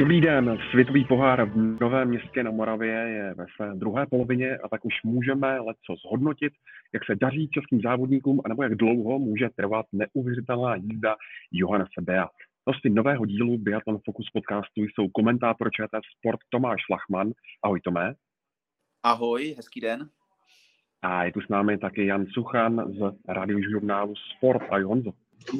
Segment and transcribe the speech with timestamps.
[0.00, 4.68] Dobrý den, světový pohár v Novém městě na Moravě je ve své druhé polovině a
[4.68, 6.52] tak už můžeme leco zhodnotit,
[6.94, 11.16] jak se daří českým závodníkům a nebo jak dlouho může trvat neuvěřitelná jízda
[11.52, 12.28] Johannese Bea.
[12.66, 17.32] Hosty nového dílu Biathlon Focus podcastu jsou komentátor ČT Sport Tomáš Lachman.
[17.62, 18.14] Ahoj Tomé.
[19.02, 20.08] Ahoj, hezký den.
[21.02, 24.62] A je tu s námi taky Jan Suchan z radiožurnálu Sport.
[24.70, 25.12] Ahoj Honzo.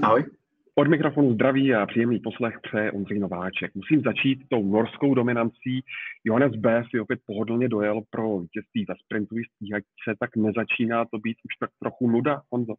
[0.02, 0.39] Ahoj.
[0.80, 3.74] Od mikrofonu zdraví a příjemný poslech přeje Ondřej Nováček.
[3.74, 5.84] Musím začít tou norskou dominancí.
[6.24, 6.84] Johannes B.
[6.90, 11.70] si opět pohodlně dojel pro vítězství ve sprintové stíhačce, tak nezačíná to být už tak
[11.78, 12.74] trochu nuda, Honzo?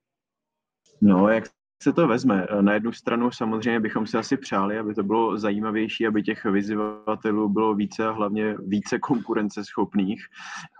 [1.02, 1.44] No, jak
[1.84, 2.48] se to vezme.
[2.62, 7.50] Na jednu stranu samozřejmě bychom si asi přáli, aby to bylo zajímavější, aby těch vyzývatelů
[7.50, 10.26] bylo více a hlavně více konkurenceschopných,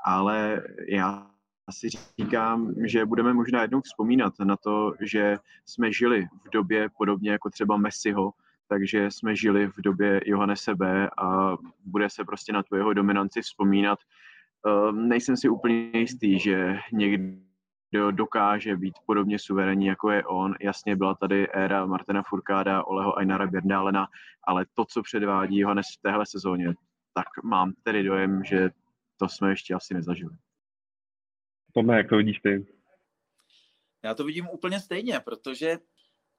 [0.06, 1.31] ale já
[1.68, 7.32] asi říkám, že budeme možná jednou vzpomínat na to, že jsme žili v době podobně
[7.32, 8.32] jako třeba Messiho,
[8.68, 11.10] takže jsme žili v době Johannese B.
[11.18, 14.00] a bude se prostě na tu jeho dominanci vzpomínat.
[14.68, 20.56] Ehm, nejsem si úplně jistý, že někdo dokáže být podobně suverénní, jako je on.
[20.62, 24.08] Jasně byla tady éra Martina Furkáda, Oleho Einara Bjerdálena,
[24.44, 26.74] ale to, co předvádí Johannes v téhle sezóně,
[27.14, 28.70] tak mám tedy dojem, že
[29.18, 30.36] to jsme ještě asi nezažili.
[31.74, 32.66] Tohle, jak to vidíš ty?
[34.04, 35.78] Já to vidím úplně stejně, protože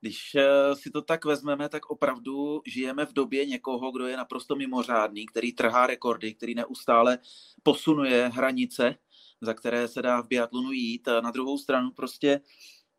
[0.00, 4.56] když eh, si to tak vezmeme, tak opravdu žijeme v době někoho, kdo je naprosto
[4.56, 7.18] mimořádný, který trhá rekordy, který neustále
[7.62, 8.94] posunuje hranice,
[9.40, 11.08] za které se dá v biatlonu jít.
[11.22, 12.40] Na druhou stranu prostě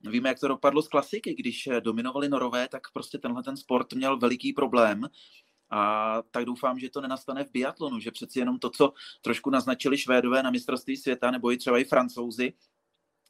[0.02, 1.34] víme, jak to dopadlo z klasiky.
[1.34, 5.02] Když dominovali Norové, tak prostě tenhle ten sport měl veliký problém
[5.76, 9.98] a tak doufám, že to nenastane v biatlonu, že přeci jenom to, co trošku naznačili
[9.98, 12.54] Švédové na mistrovství světa, nebo i třeba i Francouzi,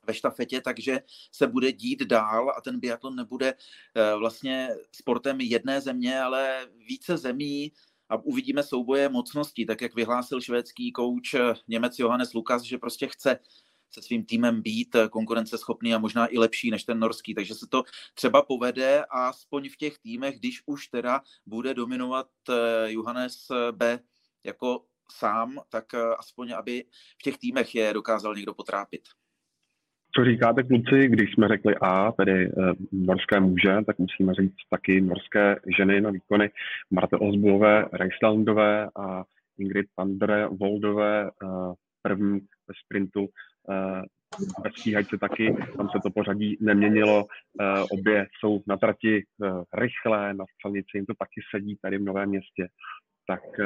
[0.08, 1.00] ve štafetě, takže
[1.32, 7.18] se bude dít dál a ten biatlon nebude eh, vlastně sportem jedné země, ale více
[7.18, 7.72] zemí.
[8.10, 13.08] A uvidíme souboje mocností, tak jak vyhlásil švédský kouč eh, Němec Johannes Lukas, že prostě
[13.08, 13.40] chce
[13.94, 17.34] se svým týmem být eh, konkurenceschopný a možná i lepší než ten norský.
[17.34, 17.84] Takže se to
[18.14, 23.72] třeba povede a aspoň v těch týmech, když už teda bude dominovat eh, Johannes eh,
[23.72, 24.00] B
[24.46, 25.86] jako sám, tak
[26.20, 26.84] aspoň aby
[27.20, 29.02] v těch týmech je dokázal někdo potrápit.
[30.16, 32.52] Co říkáte kluci, když jsme řekli A, tedy e,
[32.92, 36.50] norské muže, tak musíme říct taky norské ženy na výkony
[36.92, 39.24] Marte Osbulové, Reislandové a
[39.60, 41.30] Ingrid Pandre Voldové, e,
[42.02, 43.28] první ve sprintu
[44.64, 47.26] ve stíhačce taky, tam se to pořadí neměnilo,
[47.62, 52.04] eh, obě jsou na trati eh, rychlé, na střelnici jim to taky sedí tady v
[52.04, 52.68] Novém městě.
[53.28, 53.60] Tak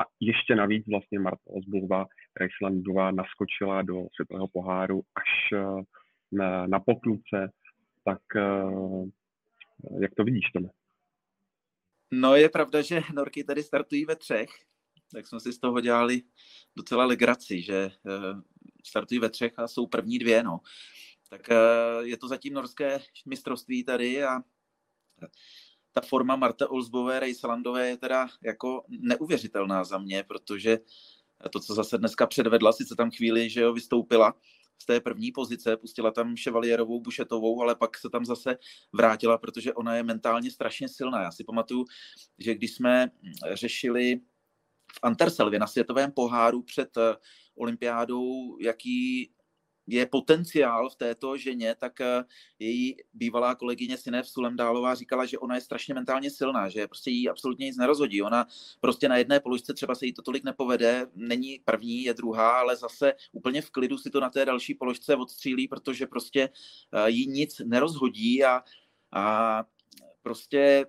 [0.00, 2.06] a ještě navíc vlastně Marta Osbulová,
[2.40, 5.60] Reislandová naskočila do světového poháru až
[6.32, 7.50] na, na pokluce,
[8.04, 8.18] tak
[10.00, 10.68] jak to vidíš, Tome?
[12.12, 14.48] No je pravda, že Norky tady startují ve třech,
[15.12, 16.22] tak jsme si z toho dělali
[16.76, 17.90] docela legraci, že
[18.84, 20.60] startují ve třech a jsou první dvě, no.
[21.30, 21.56] Tak eh,
[22.00, 24.40] je to zatím norské mistrovství tady a
[25.92, 30.78] ta forma Marte Olsbové, Rejslandové je teda jako neuvěřitelná za mě, protože
[31.52, 34.34] to, co zase dneska předvedla, sice tam chvíli, že jo, vystoupila
[34.78, 38.58] z té první pozice, pustila tam Chevalierovou, Bušetovou, ale pak se tam zase
[38.92, 41.22] vrátila, protože ona je mentálně strašně silná.
[41.22, 41.84] Já si pamatuju,
[42.38, 43.10] že když jsme
[43.52, 44.20] řešili
[44.92, 47.16] v Anterselvě na světovém poháru před eh,
[47.54, 49.30] olympiádou, jaký
[49.88, 52.24] je potenciál v této ženě, tak eh,
[52.58, 57.28] její bývalá kolegyně Sinev Sulemdálová říkala, že ona je strašně mentálně silná, že prostě jí
[57.28, 58.22] absolutně nic nerozhodí.
[58.22, 58.46] Ona
[58.80, 62.76] prostě na jedné položce třeba se jí to tolik nepovede, není první, je druhá, ale
[62.76, 66.48] zase úplně v klidu si to na té další položce odstřílí, protože prostě
[66.92, 68.62] eh, jí nic nerozhodí a,
[69.12, 69.64] a
[70.22, 70.86] prostě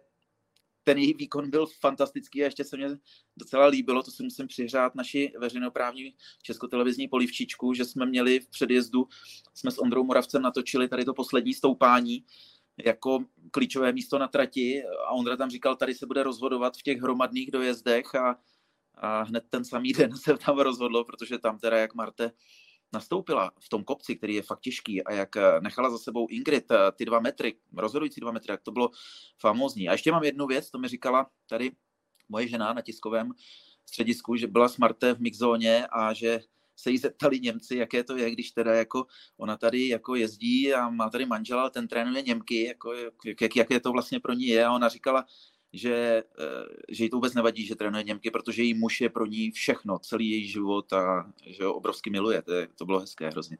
[0.84, 2.88] ten její výkon byl fantastický a ještě se mě
[3.38, 9.08] docela líbilo, to si musím přihřát naši veřejnoprávní českotelevizní polivčičku, že jsme měli v předjezdu,
[9.54, 12.26] jsme s Ondrou Moravcem natočili tady to poslední stoupání,
[12.86, 17.02] jako klíčové místo na trati a Ondra tam říkal, tady se bude rozhodovat v těch
[17.02, 18.40] hromadných dojezdech a,
[18.96, 22.32] a hned ten samý den se tam rozhodlo, protože tam teda, jak Marte
[22.94, 26.72] nastoupila v tom kopci, který je fakt těžký a jak eh, nechala za sebou Ingrid
[26.72, 28.90] eh, ty dva metry, rozhodující dva metry, jak to bylo
[29.38, 29.90] famózní.
[29.90, 31.72] A ještě mám jednu věc, to mi říkala tady
[32.30, 33.32] moje žena na tiskovém
[33.86, 36.40] středisku, že byla smarté v mixzóně a že
[36.76, 39.06] se jí zeptali Němci, jaké to je, když teda jako
[39.38, 42.94] ona tady jako jezdí a má tady manžela, ten trénuje Němky, jako,
[43.42, 45.26] jak, jaké to vlastně pro ní je a ona říkala,
[45.74, 49.26] že, eh, že jí to vůbec nevadí, že trénuje Němky, protože její muž je pro
[49.26, 52.42] ní všechno, celý její život a že ho obrovsky miluje.
[52.42, 53.58] To, je, to bylo hezké hrozně.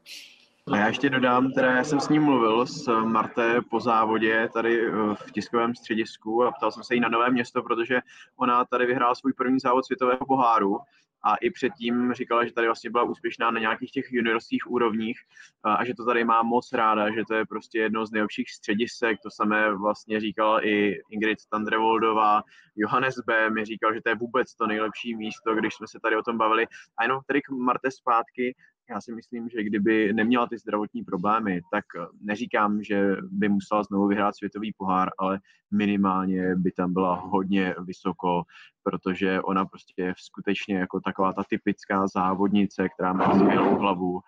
[0.72, 4.86] A já ještě dodám, teda já jsem s ním mluvil s Marte po závodě tady
[4.86, 8.00] eh, v tiskovém středisku a ptal jsem se jí na nové město, protože
[8.36, 10.78] ona tady vyhrála svůj první závod světového poháru
[11.24, 15.18] a i předtím říkala, že tady vlastně byla úspěšná na nějakých těch juniorských úrovních
[15.64, 19.18] a že to tady má moc ráda, že to je prostě jedno z nejlepších středisek,
[19.22, 22.42] to samé vlastně říkala i Ingrid Tandrevoldová,
[22.76, 23.50] Johannes B.
[23.50, 26.38] mi říkal, že to je vůbec to nejlepší místo, když jsme se tady o tom
[26.38, 26.66] bavili.
[26.98, 28.54] A jenom tady k Marte zpátky,
[28.90, 31.84] já si myslím, že kdyby neměla ty zdravotní problémy, tak
[32.20, 35.40] neříkám, že by musela znovu vyhrát světový pohár, ale
[35.70, 38.42] minimálně by tam byla hodně vysoko,
[38.82, 44.20] protože ona prostě je skutečně jako taková ta typická závodnice, která má skvělou hlavu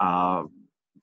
[0.00, 0.42] a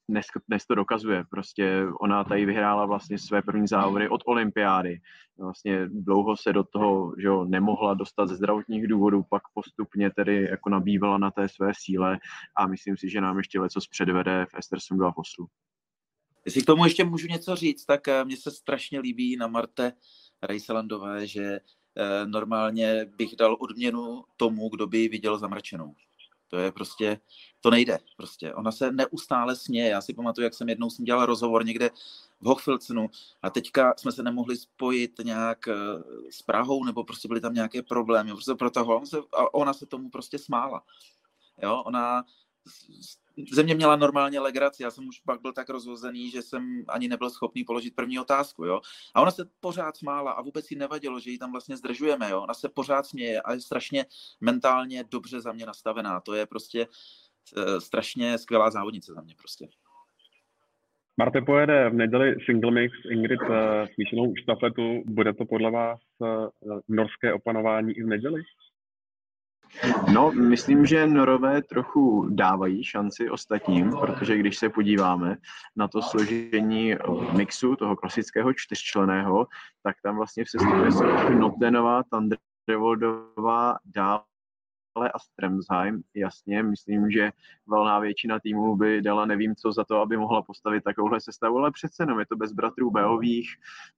[0.10, 1.24] dnes, dnes to dokazuje.
[1.30, 5.00] Prostě ona tady vyhrála vlastně své první závody od olympiády.
[5.38, 10.48] Vlastně dlouho se do toho že jo, nemohla dostat ze zdravotních důvodů, pak postupně tedy
[10.50, 12.19] jako nabývala na té své síle
[12.57, 15.48] a myslím si, že nám ještě leco předvede v Estersundu a v Oslu.
[16.46, 19.94] Jestli k tomu ještě můžu něco říct, tak eh, mně se strašně líbí na Marte
[20.44, 25.96] Rejselandové, že eh, normálně bych dal odměnu tomu, kdo by viděl zamračenou.
[26.48, 27.20] To je prostě,
[27.62, 28.54] to nejde prostě.
[28.54, 29.90] Ona se neustále směje.
[29.90, 31.90] Já si pamatuju, jak jsem jednou s ní dělal rozhovor někde
[32.42, 33.10] v Hochfilcenu
[33.42, 35.74] a teďka jsme se nemohli spojit nějak eh,
[36.32, 38.32] s Prahou, nebo prostě byly tam nějaké problémy.
[38.32, 39.02] Prostě protahovala
[39.34, 40.84] a ona se tomu prostě smála.
[41.64, 42.24] Jo, ona
[43.52, 47.08] ze mě měla normálně legraci, já jsem už pak byl tak rozhozený, že jsem ani
[47.08, 48.82] nebyl schopný položit první otázku, jo.
[49.14, 52.42] A ona se pořád smála a vůbec jí nevadilo, že ji tam vlastně zdržujeme, jo.
[52.42, 54.06] Ona se pořád směje a je strašně
[54.42, 56.20] mentálně dobře za mě nastavená.
[56.20, 56.88] To je prostě
[57.58, 59.68] uh, strašně skvělá závodnice za mě prostě.
[61.18, 63.48] Marte pojede v neděli single mix Ingrid uh,
[63.94, 65.04] smíšenou štafetu.
[65.06, 68.42] Bude to podle vás uh, norské opanování i v neděli?
[70.13, 75.38] No, myslím, že Norové trochu dávají šanci ostatním, protože když se podíváme
[75.75, 76.95] na to složení
[77.38, 79.48] mixu, toho klasického čtyřčleného,
[79.83, 84.24] tak tam vlastně v sestavě jsou Notenová, Tandrevoldová, dál
[85.04, 87.32] a Stremsheim, jasně, myslím, že
[87.68, 91.72] valná většina týmů by dala nevím co za to, aby mohla postavit takovouhle sestavu, ale
[91.72, 93.50] přece jenom je to bez bratrů Beových,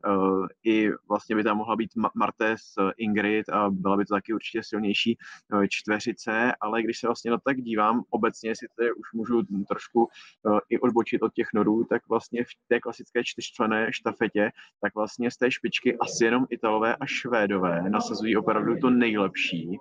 [0.07, 2.61] uh, i vlastně by tam mohla být Martes,
[2.97, 5.17] Ingrid a byla by to taky určitě silnější
[5.53, 9.99] uh, čtveřice, ale když se vlastně na tak dívám, obecně si to už můžu trošku
[10.03, 14.51] uh, i odbočit od těch norů, tak vlastně v té klasické čtyřčlené štafetě,
[14.81, 19.79] tak vlastně z té špičky asi jenom Italové a Švédové nasazují opravdu to nejlepší.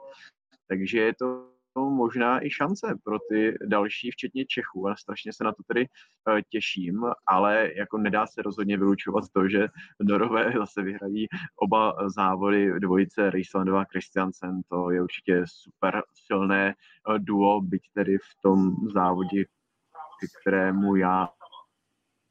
[0.68, 4.88] Takže je to možná i šance pro ty další, včetně Čechů.
[4.88, 5.86] A strašně se na to tedy
[6.28, 9.68] eh, těším, ale jako nedá se rozhodně vylučovat to, že
[10.02, 11.26] Norové zase vyhrají
[11.56, 14.60] oba závody dvojice Rieslandová a Christiansen.
[14.68, 19.44] To je určitě super silné eh, duo, byť tedy v tom závodě,
[20.40, 21.28] kterému já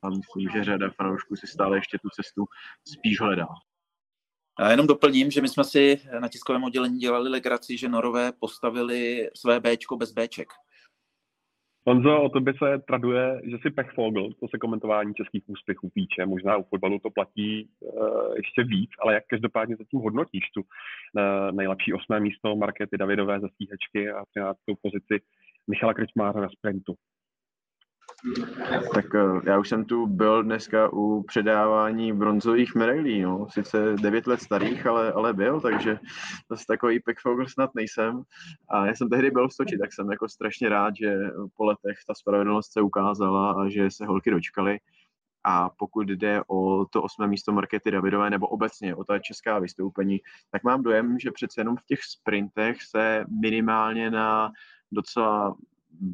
[0.03, 2.45] a myslím, že řada fanoušků si stále ještě tu cestu
[2.87, 3.47] spíš hledá.
[4.59, 9.29] Já jenom doplním, že my jsme si na tiskovém oddělení dělali legraci, že Norové postavili
[9.35, 10.47] své Bčko bez Bček.
[11.87, 16.25] Honzo, o tobě se traduje, že jsi pechfogl, co se komentování českých úspěchů týče.
[16.25, 21.51] Možná u fotbalu to platí uh, ještě víc, ale jak každopádně zatím hodnotíš tu uh,
[21.51, 24.59] nejlepší osmé místo Markety Davidové ze stíhačky a 13.
[24.81, 25.25] pozici
[25.67, 26.93] Michala Krčmáře na sprintu?
[28.93, 33.47] Tak eh, já už jsem tu byl dneska u předávání bronzových medailí, no.
[33.49, 35.99] sice 9 let starých, ale, ale byl, takže
[36.49, 38.23] zase takový pekfogr snad nejsem.
[38.69, 41.17] A já jsem tehdy byl v Soči, tak jsem jako strašně rád, že
[41.57, 44.79] po letech ta spravedlnost se ukázala a že se holky dočkaly.
[45.43, 50.19] A pokud jde o to osmé místo Markety Davidové nebo obecně o ta česká vystoupení,
[50.51, 54.51] tak mám dojem, že přece jenom v těch sprintech se minimálně na
[54.91, 55.55] docela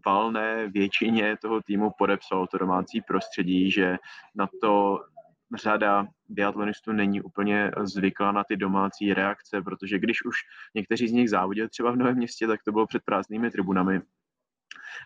[0.05, 3.97] valné většině toho týmu podepsal to domácí prostředí, že
[4.35, 4.99] na to
[5.55, 10.35] řada biatlonistů není úplně zvyklá na ty domácí reakce, protože když už
[10.75, 14.01] někteří z nich závodili třeba v Novém městě, tak to bylo před prázdnými tribunami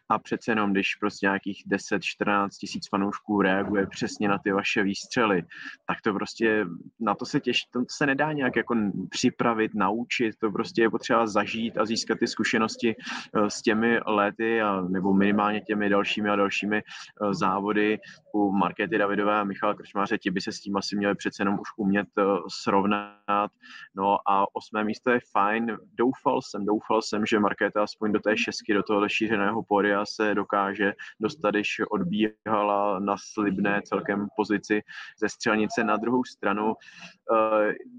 [0.09, 5.43] a přece jenom, když prostě nějakých 10-14 tisíc fanoušků reaguje přesně na ty vaše výstřely,
[5.87, 6.65] tak to prostě,
[6.99, 8.75] na to se těší, to se nedá nějak jako
[9.09, 14.61] připravit, naučit, to prostě je potřeba zažít a získat ty zkušenosti eh, s těmi lety
[14.61, 17.99] a, nebo minimálně těmi dalšími a dalšími eh, závody
[18.33, 21.59] u Markety Davidové a Michala Krčmáře, ti by se s tím asi měli přece jenom
[21.59, 23.51] už umět eh, srovnat.
[23.95, 25.77] No a osmé místo je fajn.
[25.97, 30.36] Doufal jsem, doufal jsem, že Markéta aspoň do té šestky, do toho šířeného pódia se
[30.36, 34.82] dokáže dostat, když odbíhala na slibné celkem pozici
[35.20, 35.84] ze střelnice.
[35.84, 36.75] Na druhou stranu uh,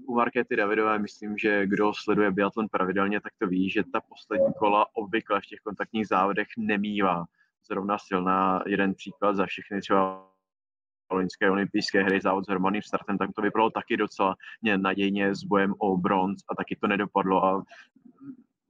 [0.07, 4.53] u Markéty Davidové myslím, že kdo sleduje biatlon pravidelně, tak to ví, že ta poslední
[4.59, 7.25] kola obvykle v těch kontaktních závodech nemývá
[7.69, 8.63] zrovna silná.
[8.65, 10.27] Jeden příklad za všechny třeba
[11.11, 14.35] loňské olympijské hry závod s hromadným startem, tak to vypadalo taky docela
[14.77, 17.63] nadějně s bojem o bronz a taky to nedopadlo a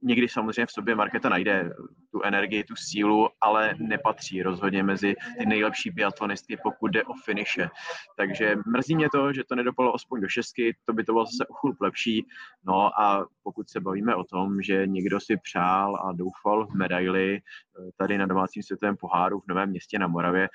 [0.02, 1.70] někdy samozřejmě v sobě Marketa najde
[2.12, 7.68] tu energii, tu sílu, ale nepatří rozhodně mezi ty nejlepší biatlonistky, pokud jde o finiše.
[8.16, 11.46] Takže mrzí mě to, že to nedopadlo aspoň do šestky, to by to bylo zase
[11.46, 12.26] o lepší.
[12.66, 17.36] No a pokud se bavíme o tom, že někdo si přál a doufal v medaili
[17.36, 20.48] eh, tady na domácím světovém poháru v Novém městě na Moravě,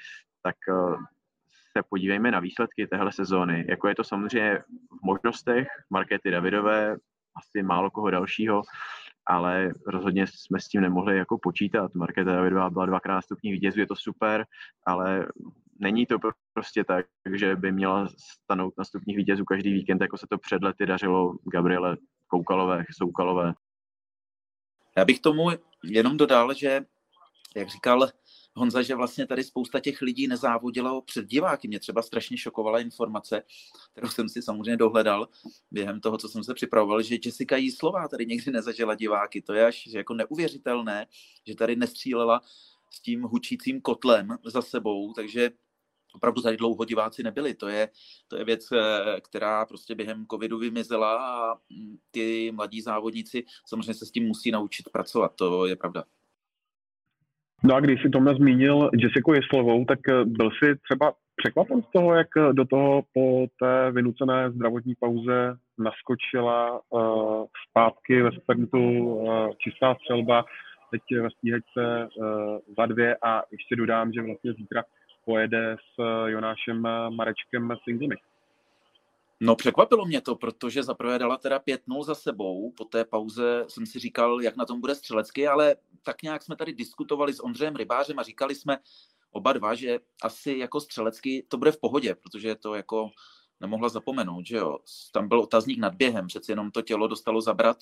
[0.44, 0.96] tak eh,
[1.78, 3.66] se podívejme na výsledky téhle sezóny.
[3.70, 4.60] Jako je to samozřejmě
[5.02, 6.98] v možnostech Markety Davidové,
[7.36, 8.62] asi málo koho dalšího,
[9.26, 11.96] ale rozhodně jsme s tím nemohli jako počítat.
[11.96, 14.46] Markéta Davidová byla dvakrát stupní vítězů, je to super,
[14.86, 15.28] ale
[15.80, 16.18] není to
[16.54, 18.08] prostě tak, že by měla
[18.44, 23.54] stanout na stupních vítězů každý víkend, jako se to před lety dařilo Gabriele Koukalové, Soukalové.
[24.98, 25.50] Já bych tomu
[25.84, 26.82] jenom dodal, že,
[27.56, 28.08] jak říkal
[28.56, 31.68] Honza, že vlastně tady spousta těch lidí nezávodila před diváky.
[31.68, 33.44] Mě třeba strašně šokovala informace,
[33.92, 35.30] kterou jsem si samozřejmě dohledal
[35.72, 39.42] během toho, co jsem se připravoval, že Jessica Jíslová tady někdy nezažila diváky.
[39.42, 41.08] To je až jako neuvěřitelné,
[41.48, 42.42] že tady nestřílela
[42.92, 45.52] s tím hučícím kotlem za sebou, takže
[46.14, 47.54] opravdu tady dlouho diváci nebyli.
[47.54, 47.90] To je,
[48.28, 53.94] to je věc, eh, která prostě během covidu vymizela a mm, ty mladí závodníci samozřejmě
[53.94, 56.04] se s tím musí naučit pracovat, to je pravda.
[57.66, 61.92] No a když si Tomě zmínil Jessica Jeslovou, tak eh, byl si třeba překvapen z
[61.92, 68.80] toho, jak eh, do toho po té vynucené zdravotní pauze naskočila uh, zpátky ve sprintu
[68.80, 70.46] uh, čistá střelba,
[70.92, 72.26] teď ve stíhačce uh,
[72.78, 74.84] za dvě a ještě dodám, že vlastně zítra
[75.26, 78.16] pojede s Jonášem Marečkem singlemi.
[79.40, 83.86] No překvapilo mě to, protože zaprvé dala teda 5-0 za sebou, po té pauze jsem
[83.86, 87.76] si říkal, jak na tom bude střelecky, ale tak nějak jsme tady diskutovali s Ondřejem
[87.76, 88.78] Rybářem a říkali jsme
[89.32, 93.10] oba dva, že asi jako střelecky to bude v pohodě, protože to jako
[93.60, 94.80] nemohla zapomenout, že jo.
[95.12, 97.78] Tam byl otazník nad během, přeci jenom to tělo dostalo zabrat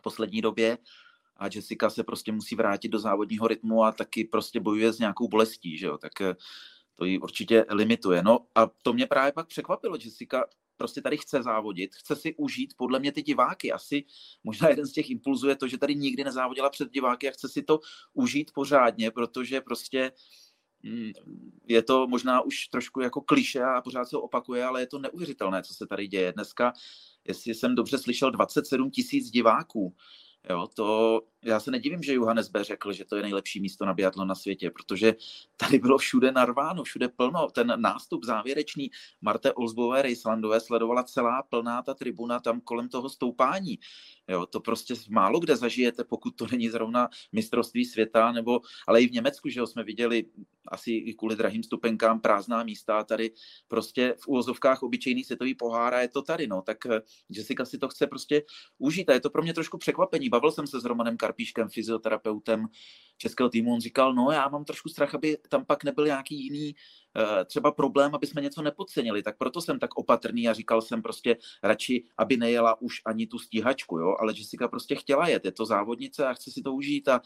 [0.00, 0.78] v poslední době
[1.36, 5.28] a Jessica se prostě musí vrátit do závodního rytmu a taky prostě bojuje s nějakou
[5.28, 6.12] bolestí, že jo, tak
[6.94, 8.22] to ji určitě limituje.
[8.22, 10.44] No a to mě právě pak překvapilo, Jessica
[10.76, 13.72] prostě tady chce závodit, chce si užít podle mě ty diváky.
[13.72, 14.04] Asi
[14.44, 17.48] možná jeden z těch impulzů je to, že tady nikdy nezávodila před diváky a chce
[17.48, 17.80] si to
[18.12, 20.12] užít pořádně, protože prostě
[20.82, 21.12] mm,
[21.66, 25.62] je to možná už trošku jako kliše a pořád se opakuje, ale je to neuvěřitelné,
[25.62, 26.32] co se tady děje.
[26.32, 26.72] Dneska,
[27.28, 29.94] jestli jsem dobře slyšel, 27 tisíc diváků
[30.50, 32.64] Jo, to, já se nedivím, že Johannes B.
[32.64, 35.14] řekl, že to je nejlepší místo na biatlon na světě, protože
[35.56, 37.48] tady bylo všude narváno, všude plno.
[37.50, 43.78] Ten nástup závěrečný Marte Olsbové Rejslandové sledovala celá plná ta tribuna tam kolem toho stoupání.
[44.28, 49.08] Jo, to prostě málo kde zažijete, pokud to není zrovna mistrovství světa, nebo, ale i
[49.08, 50.24] v Německu, že jo, jsme viděli
[50.68, 53.30] asi i kvůli drahým stupenkám prázdná místa tady
[53.68, 57.78] prostě v úvozovkách obyčejný světový pohár a je to tady, no, tak eh, Jessica si
[57.78, 58.42] to chce prostě
[58.78, 60.28] užít a je to pro mě trošku překvapení.
[60.28, 62.66] Bavil jsem se s Romanem Karpíškem, fyzioterapeutem
[63.24, 66.74] českého týmu, on říkal, no já mám trošku strach, aby tam pak nebyl nějaký jiný
[67.16, 71.02] Eh, třeba problém, aby jsme něco nepodcenili, tak proto jsem tak opatrný a říkal jsem
[71.02, 75.52] prostě radši, aby nejela už ani tu stíhačku, jo, ale Jessica prostě chtěla jet, je
[75.52, 77.20] to závodnice a chce si to užít a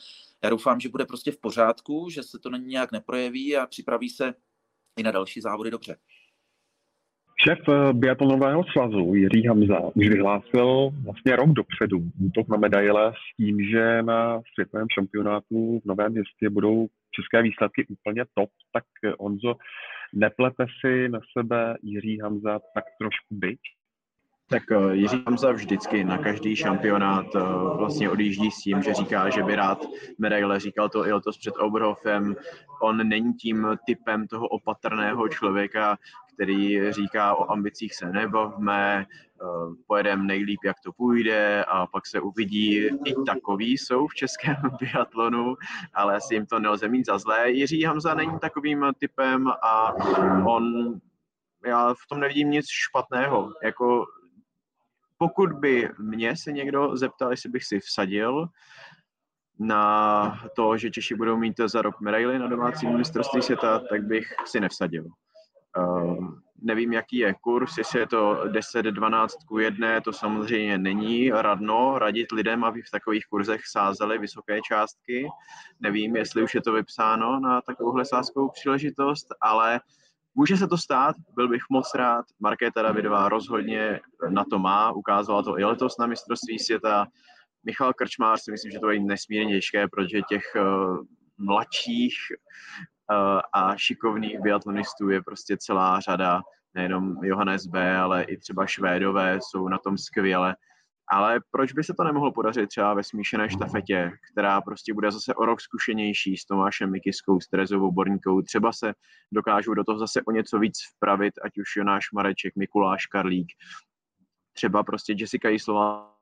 [0.44, 4.34] já doufám, že bude prostě v pořádku, že se to nějak neprojeví a připraví se
[4.96, 5.96] i na další závody dobře.
[7.46, 13.36] Šéf eh, biatlonového svazu Jiří Hamza už vyhlásil vlastně rok dopředu útok na medaile s
[13.36, 19.14] tím, že na světovém šampionátu v Novém městě budou české výsledky úplně top, tak eh,
[19.14, 19.54] Onzo,
[20.12, 23.58] neplete si na sebe Jiří Hamza tak trošku byť?
[24.50, 27.26] Tak eh, Jiří Hamza vždycky na každý šampionát
[27.78, 29.86] vlastně odjíždí s tím, že říká, že by rád
[30.18, 32.36] medaile, říkal to i letos před Oberhofem.
[32.82, 35.98] On není tím typem toho opatrného člověka,
[36.38, 42.20] který říká o ambicích se nebavme, eh, pojedeme nejlíp, jak to půjde a pak se
[42.20, 42.86] uvidí.
[42.86, 45.54] I takový jsou v českém biatlonu,
[45.94, 47.50] ale asi jim to nelze mít za zlé.
[47.50, 49.92] Jiří Hamza není takovým typem a
[50.46, 50.94] on,
[51.66, 53.52] já v tom nevidím nic špatného.
[53.62, 54.06] Jako
[55.18, 58.48] pokud by mě se někdo zeptal, jestli bych si vsadil
[59.58, 64.34] na to, že Češi budou mít za rok medaily na domácím mistrovství světa, tak bych
[64.44, 65.04] si nevsadil.
[65.78, 71.98] Uh, nevím, jaký je kurz, jestli je to 10-12 ku 1, to samozřejmě není radno
[71.98, 75.28] radit lidem, aby v takových kurzech sázeli vysoké částky.
[75.80, 79.80] Nevím, jestli už je to vypsáno na takovouhle sázkovou příležitost, ale
[80.34, 82.24] může se to stát, byl bych moc rád.
[82.40, 87.06] Markéta Davidová rozhodně na to má, ukázala to i letos na mistrovství světa.
[87.64, 90.44] Michal Krčmář si myslím, že to je nesmírně těžké, protože těch
[91.38, 92.14] mladších
[93.54, 96.42] a šikovných biatlonistů je prostě celá řada,
[96.74, 100.56] nejenom Johannes B., ale i třeba Švédové jsou na tom skvěle.
[101.10, 105.34] Ale proč by se to nemohlo podařit třeba ve smíšené štafetě, která prostě bude zase
[105.34, 108.42] o rok zkušenější s Tomášem Mikiskou, s Terezovou Borníkou.
[108.42, 108.94] Třeba se
[109.32, 113.48] dokážou do toho zase o něco víc vpravit, ať už Jonáš Mareček, Mikuláš Karlík.
[114.52, 116.14] Třeba prostě Jessica Jislová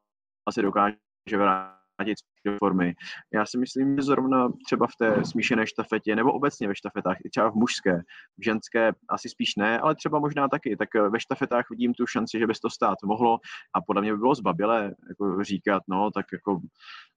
[0.52, 0.96] se dokáže
[1.36, 2.94] vrátit vrátit do formy.
[3.34, 7.30] Já si myslím, že zrovna třeba v té smíšené štafetě, nebo obecně ve štafetách, i
[7.30, 8.02] třeba v mužské,
[8.38, 12.38] v ženské asi spíš ne, ale třeba možná taky, tak ve štafetách vidím tu šanci,
[12.38, 13.38] že by to stát mohlo
[13.74, 16.60] a podle mě by bylo zbabilé jako říkat, no, tak jako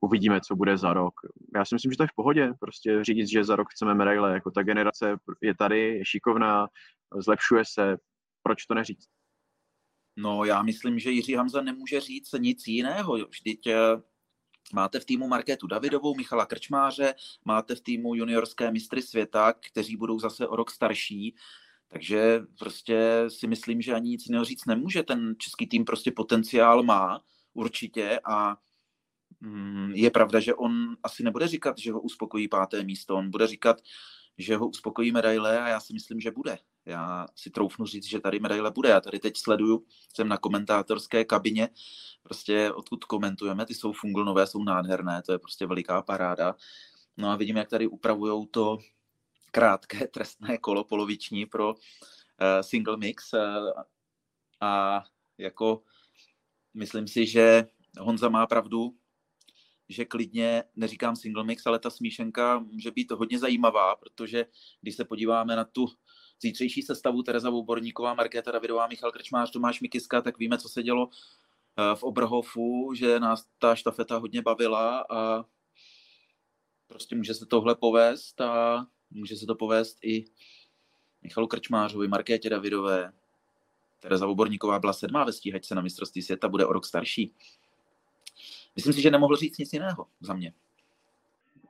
[0.02, 1.14] uvidíme, co bude za rok.
[1.56, 4.34] Já si myslím, že to je v pohodě, prostě říct, že za rok chceme medaile,
[4.34, 6.68] jako ta generace je tady, je šikovná,
[7.18, 7.98] zlepšuje se,
[8.44, 9.08] proč to neříct?
[10.18, 13.18] No, já myslím, že Jiří Hamza nemůže říct nic jiného.
[13.18, 13.76] Vždyť eh,
[14.74, 20.20] Máte v týmu Markétu Davidovou, Michala Krčmáře, máte v týmu juniorské mistry světa, kteří budou
[20.20, 21.36] zase o rok starší,
[21.88, 25.04] takže prostě si myslím, že ani nic jiného říct nemůže.
[25.04, 27.22] Ten český tým prostě potenciál má
[27.54, 28.58] určitě a
[29.40, 33.48] mm, je pravda, že on asi nebude říkat, že ho uspokojí páté místo, on bude
[33.48, 33.82] říkat,
[34.40, 36.58] že ho uspokojí medaile a já si myslím, že bude.
[36.86, 38.90] Já si troufnu říct, že tady medaile bude.
[38.90, 41.70] Já tady teď sleduju, jsem na komentátorské kabině,
[42.24, 46.56] prostě odkud komentujeme, ty jsou funglnové, jsou nádherné, to je prostě veliká paráda.
[47.18, 48.78] No a vidím, jak tady upravují to
[49.52, 51.76] krátké trestné kolo poloviční pro uh,
[52.62, 53.40] single mix uh,
[54.62, 55.04] a
[55.38, 55.84] jako
[56.74, 57.68] myslím si, že
[58.00, 58.94] Honza má pravdu,
[59.90, 64.46] že klidně, neříkám single mix, ale ta smíšenka může být hodně zajímavá, protože
[64.82, 65.88] když se podíváme na tu
[66.42, 71.10] zítřejší sestavu Tereza Vouborníková, Markéta Davidová, Michal Krčmář, Tomáš Mikiska, tak víme, co se dělo
[71.12, 75.46] eh, v Oberhofu, že nás ta štafeta hodně bavila a
[76.88, 80.26] prostě může se tohle povést a může se to povést i
[81.22, 83.12] Michalu Krčmářovi, Markétě Davidové.
[84.00, 87.34] Tereza Oborníková byla sedmá ve stíhačce na mistrovství světa, bude o rok starší.
[88.76, 90.54] Myslím si, že nemohl říct nic jiného za mě.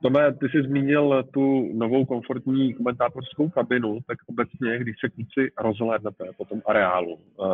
[0.02, 6.24] Tome, ty jsi zmínil tu novou komfortní komentátorskou kabinu, tak obecně, když se kluci rozhlédnete
[6.36, 7.46] po tom areálu uh,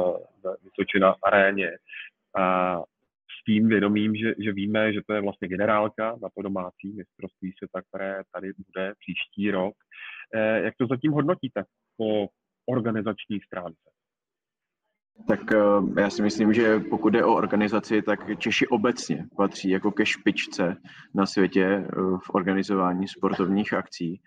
[0.42, 1.70] ve Vysočina aréně,
[2.36, 2.76] a
[3.40, 7.52] s tím vědomím, že, že víme, že to je vlastně generálka na to domácí mistrovství
[7.52, 9.74] světa, které tady bude příští rok.
[10.34, 11.64] Eh, jak to zatím hodnotíte
[11.96, 12.28] po
[12.66, 13.90] organizační stránce?
[15.28, 19.90] Tak eh, já si myslím, že pokud jde o organizaci, tak Češi obecně patří jako
[19.90, 20.76] ke špičce
[21.14, 24.20] na světě eh, v organizování sportovních akcí.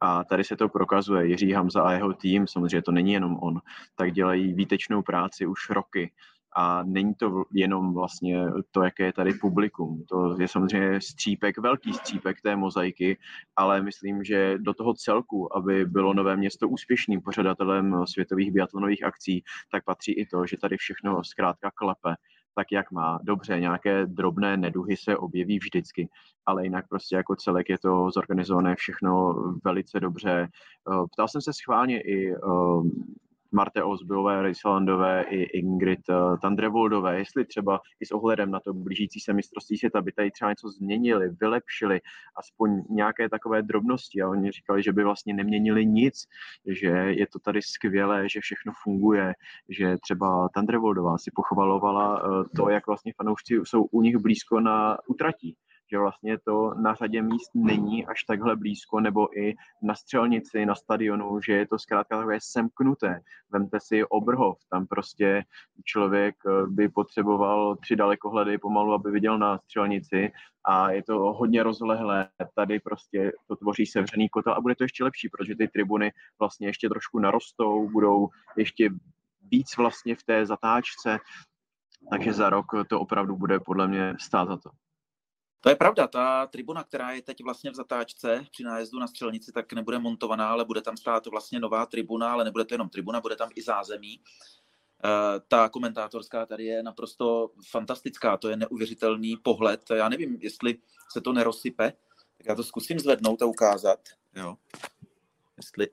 [0.00, 1.26] A tady se to prokazuje.
[1.26, 3.60] Jiří Hamza a jeho tým, samozřejmě to není jenom on,
[3.96, 6.12] tak dělají výtečnou práci už roky
[6.56, 10.04] a není to jenom vlastně to, jaké je tady publikum.
[10.08, 13.18] To je samozřejmě střípek, velký střípek té mozaiky,
[13.56, 19.44] ale myslím, že do toho celku, aby bylo Nové město úspěšným pořadatelem světových biatlonových akcí,
[19.72, 22.14] tak patří i to, že tady všechno zkrátka klepe
[22.56, 23.18] tak, jak má.
[23.22, 26.08] Dobře, nějaké drobné neduhy se objeví vždycky,
[26.46, 30.48] ale jinak prostě jako celek je to zorganizované všechno velice dobře.
[31.12, 32.34] Ptal jsem se schválně i
[33.54, 39.20] Marte Osbylové, Rejsalandové i Ingrid eh, Tandrevoldové, jestli třeba i s ohledem na to blížící
[39.20, 42.00] se mistrovství světa by tady třeba něco změnili, vylepšili,
[42.36, 44.22] aspoň nějaké takové drobnosti.
[44.22, 46.14] A oni říkali, že by vlastně neměnili nic,
[46.66, 49.34] že je to tady skvělé, že všechno funguje,
[49.68, 54.98] že třeba Tandrevoldová si pochvalovala eh, to, jak vlastně fanoušci jsou u nich blízko na
[55.08, 55.56] utratí
[55.90, 60.74] že vlastně to na řadě míst není až takhle blízko, nebo i na střelnici, na
[60.74, 63.20] stadionu, že je to zkrátka takové semknuté.
[63.50, 65.44] Vemte si Obrhov, tam prostě
[65.84, 70.32] člověk eh, by potřeboval tři dalekohledy pomalu, aby viděl na střelnici
[70.64, 72.28] a je to hodně rozlehlé.
[72.54, 76.68] Tady prostě to tvoří sevřený kotel a bude to ještě lepší, protože ty tribuny vlastně
[76.68, 78.90] ještě trošku narostou, budou ještě
[79.50, 81.18] víc vlastně v té zatáčce,
[82.10, 84.70] takže za rok to opravdu bude podle mě stát za to.
[85.64, 89.52] To je pravda, ta tribuna, která je teď vlastně v zatáčce při nájezdu na střelnici,
[89.52, 93.20] tak nebude montovaná, ale bude tam stát vlastně nová tribuna, ale nebude to jenom tribuna,
[93.20, 94.20] bude tam i zázemí.
[95.04, 99.80] Eh, ta komentátorská tady je naprosto fantastická, to je neuvěřitelný pohled.
[99.94, 100.78] Já nevím, jestli
[101.12, 101.92] se to nerozsype,
[102.38, 104.00] tak já to zkusím zvednout a ukázat.
[104.34, 104.56] Jo.
[105.56, 105.88] Jestli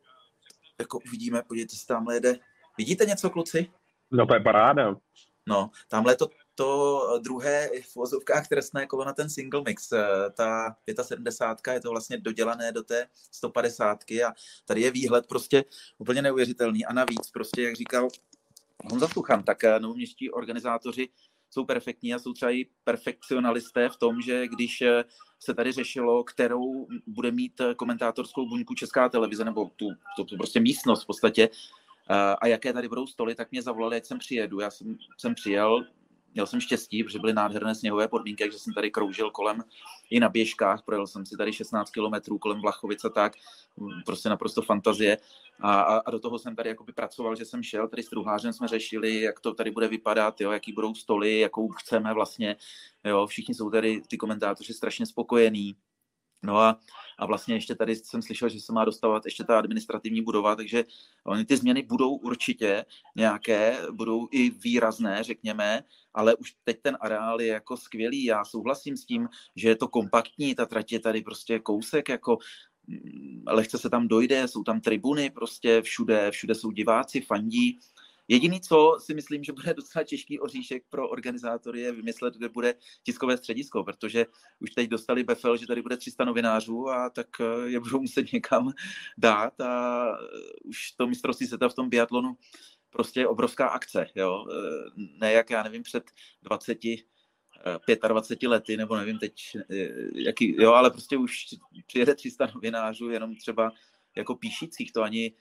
[0.80, 2.40] jako uvidíme, podívejte se, tamhle jede.
[2.78, 3.72] Vidíte něco, kluci?
[4.12, 4.96] No to je paráda.
[5.48, 9.92] No, tamhle to to druhé v vozovkách trestné kolo na ten single mix.
[9.92, 14.34] Eh, ta 75 je to vlastně dodělané do té 150 a
[14.66, 15.66] tady je výhled prostě
[15.98, 18.08] úplně neuvěřitelný a navíc prostě, jak říkal
[18.86, 21.10] Honza Suchan, tak eh, novoměstští organizátoři
[21.50, 25.04] jsou perfektní a jsou třeba i perfekcionalisté v tom, že když eh,
[25.40, 30.60] se tady řešilo, kterou bude mít komentátorskou buňku Česká televize, nebo tu, tu, tu prostě
[30.60, 31.50] místnost v podstatě,
[32.42, 34.60] a jaké tady budou stoly, tak mě zavolali, ať jsem přijedu.
[34.60, 35.86] Já jsem, jsem přijel,
[36.34, 39.64] měl jsem štěstí, protože byly nádherné sněhové podmínky, takže jsem tady kroužil kolem
[40.10, 43.34] i na běžkách, projel jsem si tady 16 kilometrů kolem Vlachovice, tak.
[44.06, 45.18] Prostě naprosto fantazie.
[45.60, 48.54] A, a, a, do toho jsem tady jakoby pracoval, že jsem šel, tady s druhářem
[48.54, 52.56] jsme řešili, jak to tady bude vypadat, jo, jaký budou stoly, jakou chceme vlastně,
[53.06, 55.76] jo, všichni jsou tady ty komentátoři strašně spokojení,
[56.44, 56.80] No a,
[57.18, 60.84] a vlastně ještě tady jsem slyšel, že se má dostávat ještě ta administrativní budova, takže
[61.26, 67.42] oni ty změny budou určitě nějaké, budou i výrazné, řekněme, ale už teď ten areál
[67.42, 68.24] je jako skvělý.
[68.24, 72.38] Já souhlasím s tím, že je to kompaktní, ta trať je tady prostě kousek, jako
[72.88, 77.80] mm, lehce se tam dojde, jsou tam tribuny, prostě všude, všude jsou diváci, fandí,
[78.32, 82.76] Jediný, co si myslím, že bude docela těžký oříšek pro organizátory, je vymyslet, kde bude
[83.04, 84.26] tiskové středisko, protože
[84.60, 88.34] už teď dostali befel, že tady bude 300 novinářů a tak eh, je budou muset
[88.34, 88.72] někam
[89.18, 90.18] dát a eh,
[90.64, 92.38] už to mistrovství světa v tom biatlonu
[92.90, 94.46] prostě je obrovská akce, jo.
[94.52, 96.04] Eh, ne jak, já nevím, před
[96.42, 96.78] 20
[98.08, 99.34] 25 lety, nebo nevím teď,
[100.16, 101.46] jaký, jo, ale prostě už
[101.88, 103.72] přijede 300 novinářů, jenom třeba
[104.16, 105.34] jako píšících, to ani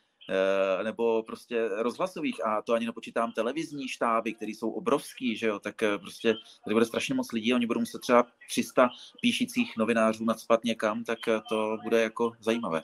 [0.82, 5.82] nebo prostě rozhlasových a to ani nepočítám televizní štáby, které jsou obrovský, že jo, tak
[5.82, 8.88] eh, prostě tady bude strašně moc lidí, oni budou muset třeba 300
[9.22, 12.82] píšících novinářů nadspat někam, tak eh, to bude jako zajímavé.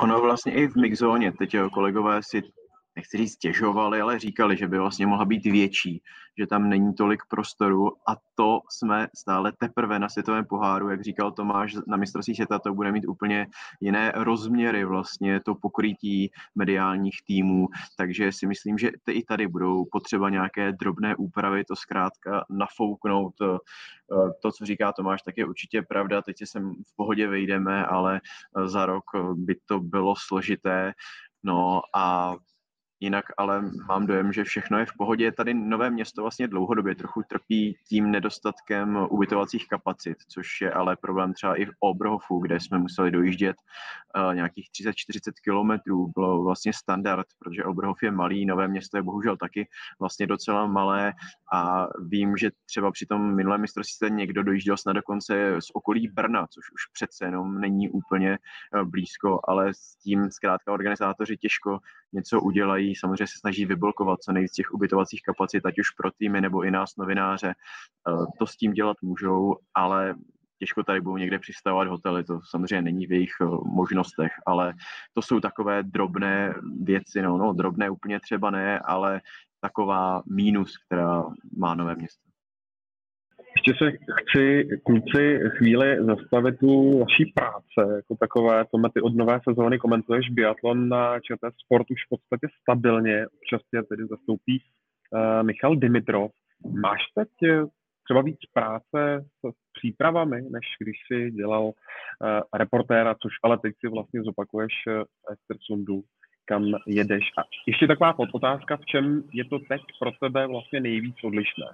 [0.00, 2.42] Ono vlastně i v mixzóně, teď kolegové si
[2.98, 6.02] nechci říct stěžovali, ale říkali, že by vlastně mohla být větší,
[6.38, 11.32] že tam není tolik prostoru a to jsme stále teprve na světovém poháru, jak říkal
[11.32, 13.46] Tomáš, na mistrovství světa to bude mít úplně
[13.80, 20.30] jiné rozměry vlastně to pokrytí mediálních týmů, takže si myslím, že i tady budou potřeba
[20.30, 23.34] nějaké drobné úpravy, to zkrátka nafouknout.
[23.42, 23.58] Eh,
[24.42, 28.20] to, co říká Tomáš, tak je určitě pravda, teď se sem v pohodě vejdeme, ale
[28.20, 30.92] eh, za rok by to bylo složité.
[31.42, 32.36] No a
[33.00, 35.32] Jinak ale mám dojem, že všechno je v pohodě.
[35.32, 41.34] Tady Nové město vlastně dlouhodobě trochu trpí tím nedostatkem ubytovacích kapacit, což je ale problém
[41.34, 44.92] třeba i v Obrohofu, kde jsme museli dojíždět uh, nějakých 30-40
[45.44, 46.12] kilometrů.
[46.14, 49.68] Bylo vlastně standard, protože Obrohov je malý, Nové město je bohužel taky
[50.00, 51.12] vlastně docela malé
[51.52, 56.46] a vím, že třeba při tom minulém mistrovství někdo dojížděl snad dokonce z okolí Brna,
[56.46, 58.38] což už přece jenom není úplně
[58.74, 61.78] uh, blízko, ale s tím zkrátka organizátoři těžko
[62.12, 66.40] něco udělají samozřejmě se snaží vyblokovat co nejvíc těch ubytovacích kapacit, ať už pro týmy
[66.40, 67.54] nebo i nás novináře.
[67.54, 70.14] Eh, to s tím dělat můžou, ale
[70.58, 74.74] těžko tady budou někde přistavovat hotely, to samozřejmě není v jejich eh, možnostech, ale
[75.14, 79.20] to jsou takové drobné věci, no, no drobné úplně třeba ne, ale
[79.60, 81.24] taková mínus, která
[81.56, 82.27] má nové město.
[83.56, 89.40] Ještě se chci, kluci, chvíli zastavit tu vaší práce, jako takové, to ty od nové
[89.48, 95.46] sezóny komentuješ biatlon na ČT Sport už v podstatě stabilně, občas tě tedy zastoupí uh,
[95.46, 96.30] Michal Dimitrov.
[96.80, 97.64] Máš teď eh,
[98.04, 101.72] třeba víc práce s přípravami, než když jsi dělal uh,
[102.54, 106.02] reportéra, což ale teď si vlastně zopakuješ uh, Estersundu,
[106.44, 107.24] kam jedeš.
[107.38, 111.66] A ještě taková otázka, v čem je to teď pro tebe vlastně nejvíc odlišné?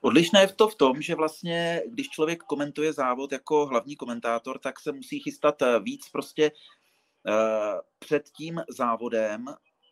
[0.00, 4.80] Odlišné je to v tom, že vlastně, když člověk komentuje závod jako hlavní komentátor, tak
[4.80, 9.44] se musí chystat eh, víc prostě uh, před tím závodem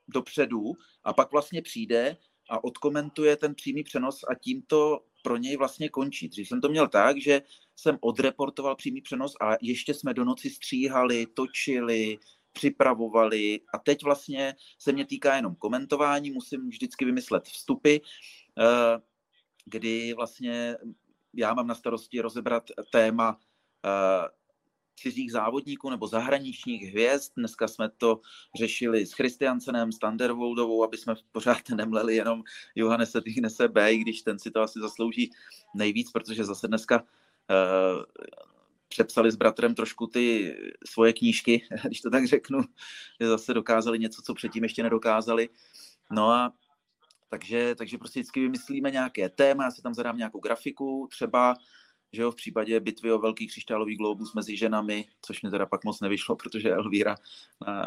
[0.08, 0.72] dopředu
[1.04, 2.16] a pak vlastně přijde
[2.50, 6.28] a odkomentuje ten přímý přenos a tím to pro něj vlastně končí.
[6.28, 7.42] Dřív jsem to měl tak, že
[7.76, 12.18] jsem odreportoval přímý přenos a ještě jsme do noci stříhali, točili,
[12.52, 17.96] připravovali a teď vlastně se mě týká jenom komentování, musím vždycky vymyslet vstupy.
[17.96, 19.02] Uh,
[19.66, 20.76] kdy vlastně
[21.34, 24.28] já mám na starosti rozebrat téma uh,
[24.96, 27.32] cizích závodníků nebo zahraničních hvězd.
[27.36, 28.20] Dneska jsme to
[28.58, 32.42] řešili s Christiansenem, s Thunderwoldovou, aby jsme pořád nemleli jenom
[32.74, 35.30] Johannese Tignese B, i když ten si to asi zaslouží
[35.74, 38.02] nejvíc, protože zase dneska uh,
[38.88, 42.60] přepsali s bratrem trošku ty svoje knížky, když to tak řeknu,
[43.20, 45.48] že zase dokázali něco, co předtím ještě nedokázali.
[46.10, 46.52] No a
[47.38, 51.54] takže, takže prostě vždycky vymyslíme nějaké téma, já si tam zadám nějakou grafiku, třeba
[52.12, 55.84] že jo, v případě bitvy o velký křišťálový globus mezi ženami, což mi teda pak
[55.84, 57.16] moc nevyšlo, protože Elvíra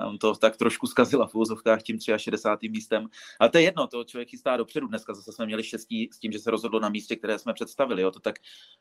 [0.07, 2.69] on to tak trošku zkazila v úzovkách tím 63.
[2.69, 3.09] místem.
[3.39, 4.88] Ale to je jedno, to člověk chystá dopředu.
[4.88, 8.01] Dneska zase jsme měli štěstí s tím, že se rozhodlo na místě, které jsme představili.
[8.01, 8.12] Jo.
[8.12, 8.35] To tak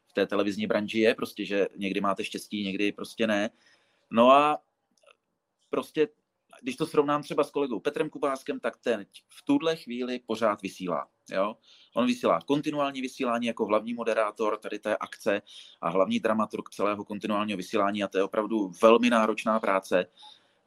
[0.06, 3.50] v té televizní branži je, prostě, že někdy máte štěstí, někdy prostě ne.
[4.10, 4.58] No a
[5.70, 6.08] prostě
[6.62, 11.08] když to srovnám třeba s kolegou Petrem Kubáskem, tak ten v tuhle chvíli pořád vysílá.
[11.30, 11.56] Jo?
[11.94, 15.42] On vysílá kontinuální vysílání jako hlavní moderátor tady té akce
[15.80, 20.06] a hlavní dramaturg celého kontinuálního vysílání a to je opravdu velmi náročná práce.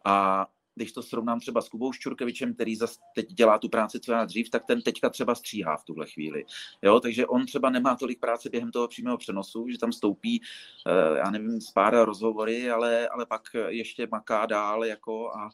[0.06, 4.12] A když to srovnám třeba s Kubou Ščurkevičem, který zase teď dělá tu práci, co
[4.12, 6.46] já dřív, tak ten teďka třeba stříhá v tuhle chvíli.
[6.82, 10.42] Jo, takže on třeba nemá tolik práce během toho přímého přenosu, že tam stoupí,
[10.88, 15.50] eh, já nevím, z pár rozhovory, ale, ale pak ještě maká dál jako a,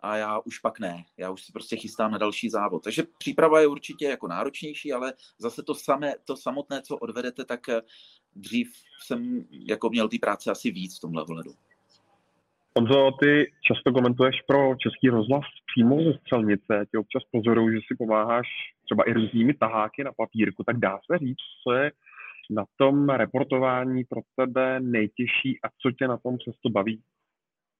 [0.00, 1.04] a já už pak ne.
[1.16, 2.84] Já už si prostě chystám na další závod.
[2.84, 7.68] Takže příprava je určitě jako náročnější, ale zase to samé, to samotné, co odvedete, tak
[7.68, 7.82] eh,
[8.36, 11.50] dřív jsem jako měl ty práce asi víc v tomhle ohledu.
[12.78, 16.86] Honzo, ty často komentuješ pro Český rozhlas přímo ze střelnice.
[16.90, 18.46] Tě občas pozoruju, že si pomáháš
[18.84, 20.64] třeba i různými taháky na papírku.
[20.64, 21.92] Tak dá se říct, co je
[22.50, 27.02] na tom reportování pro tebe nejtěžší a co tě na tom přesto baví?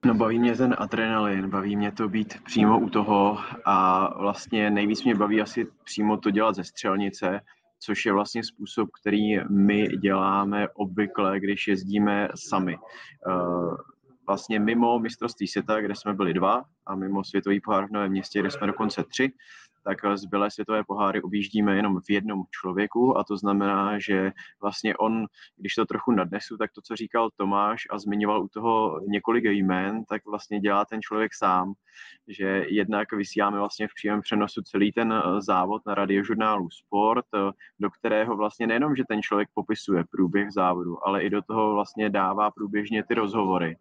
[0.05, 5.05] No baví mě ten adrenalin, baví mě to být přímo u toho a vlastně nejvíc
[5.05, 7.41] mě baví asi přímo to dělat ze střelnice,
[7.81, 12.77] což je vlastně způsob, který my děláme obvykle, když jezdíme sami.
[13.27, 13.77] Uh,
[14.27, 18.41] vlastně mimo mistrovství světa, kde jsme byli dva, a mimo světový pohár v Novém městě,
[18.41, 19.33] kde jsme dokonce tři,
[19.89, 25.27] tak zbylé světové poháry objíždíme jenom v jednom člověku a to znamená, že vlastně on,
[25.57, 30.05] když to trochu nadnesu, tak to, co říkal Tomáš a zmiňoval u toho několik jmén,
[30.05, 31.73] tak vlastně dělá ten člověk sám,
[32.29, 37.53] že jednak vysíláme vlastně v přímém přenosu celý ten eh, závod na radiožurnálu Sport, eh,
[37.81, 42.11] do kterého vlastně nejenom, že ten člověk popisuje průběh závodu, ale i do toho vlastně
[42.11, 43.77] dává průběžně ty rozhovory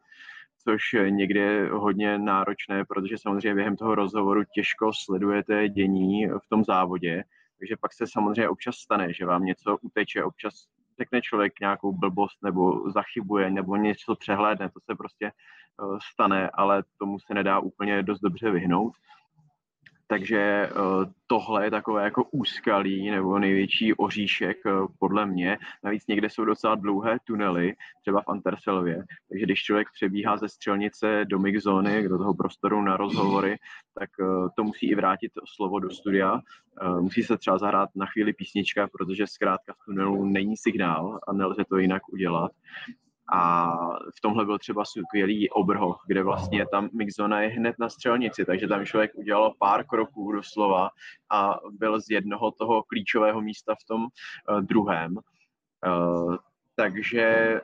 [0.70, 6.64] což někdy je hodně náročné, protože samozřejmě během toho rozhovoru těžko sledujete dění v tom
[6.64, 7.24] závodě,
[7.60, 10.68] takže pak se samozřejmě občas stane, že vám něco uteče, občas
[11.00, 16.84] řekne člověk nějakou blbost nebo zachybuje nebo něco přehlédne, to se prostě eh, stane, ale
[16.98, 18.94] tomu se nedá úplně dost dobře vyhnout.
[20.10, 20.72] Takže eh,
[21.28, 25.58] tohle je takové jako úskalí nebo největší oříšek eh, podle mě.
[25.84, 29.04] Navíc někde jsou docela dlouhé tunely, třeba v Anterselově.
[29.30, 33.58] Takže když člověk přebíhá ze střelnice do mixzóny, do toho prostoru na rozhovory,
[34.00, 36.40] tak eh, to musí i vrátit slovo do studia.
[37.00, 41.64] Musí se třeba zahrát na chvíli písnička, protože zkrátka v tunelu není signál a nelze
[41.70, 42.52] to jinak udělat.
[43.34, 43.72] A
[44.18, 48.68] v tomhle byl třeba skvělý Obrho, kde vlastně tam mixzona je hned na střelnici, takže
[48.68, 50.90] tam člověk udělal pár kroků doslova
[51.32, 55.16] a byl z jednoho toho klíčového místa v tom uh, druhém.
[55.16, 56.36] Uh,
[56.76, 57.62] takže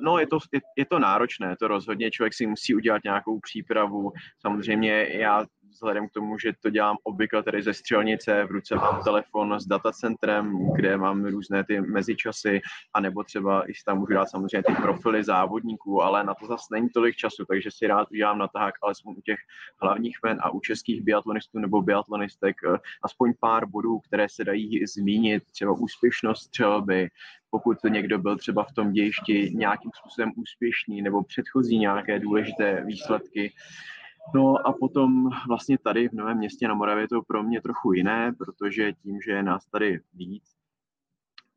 [0.00, 4.12] no je to, je, je to náročné, to rozhodně člověk si musí udělat nějakou přípravu.
[4.40, 9.02] Samozřejmě já vzhledem k tomu, že to dělám obvykle tady ze střelnice, v ruce mám
[9.04, 12.60] telefon s datacentrem, kde mám různé ty mezičasy,
[12.94, 16.88] anebo třeba i tam můžu dát samozřejmě ty profily závodníků, ale na to zase není
[16.88, 19.38] tolik času, takže si rád udělám na tahák alespoň u těch
[19.82, 24.86] hlavních men a u českých biatlonistů nebo biatlonistek eh, aspoň pár bodů, které se dají
[24.86, 27.08] zmínit, třeba úspěšnost střelby,
[27.50, 33.52] pokud někdo byl třeba v tom dějišti nějakým způsobem úspěšný nebo předchozí nějaké důležité výsledky,
[34.34, 37.92] No a potom vlastně tady v Novém městě na Moravě je to pro mě trochu
[37.92, 40.44] jiné, protože tím, že je nás tady víc,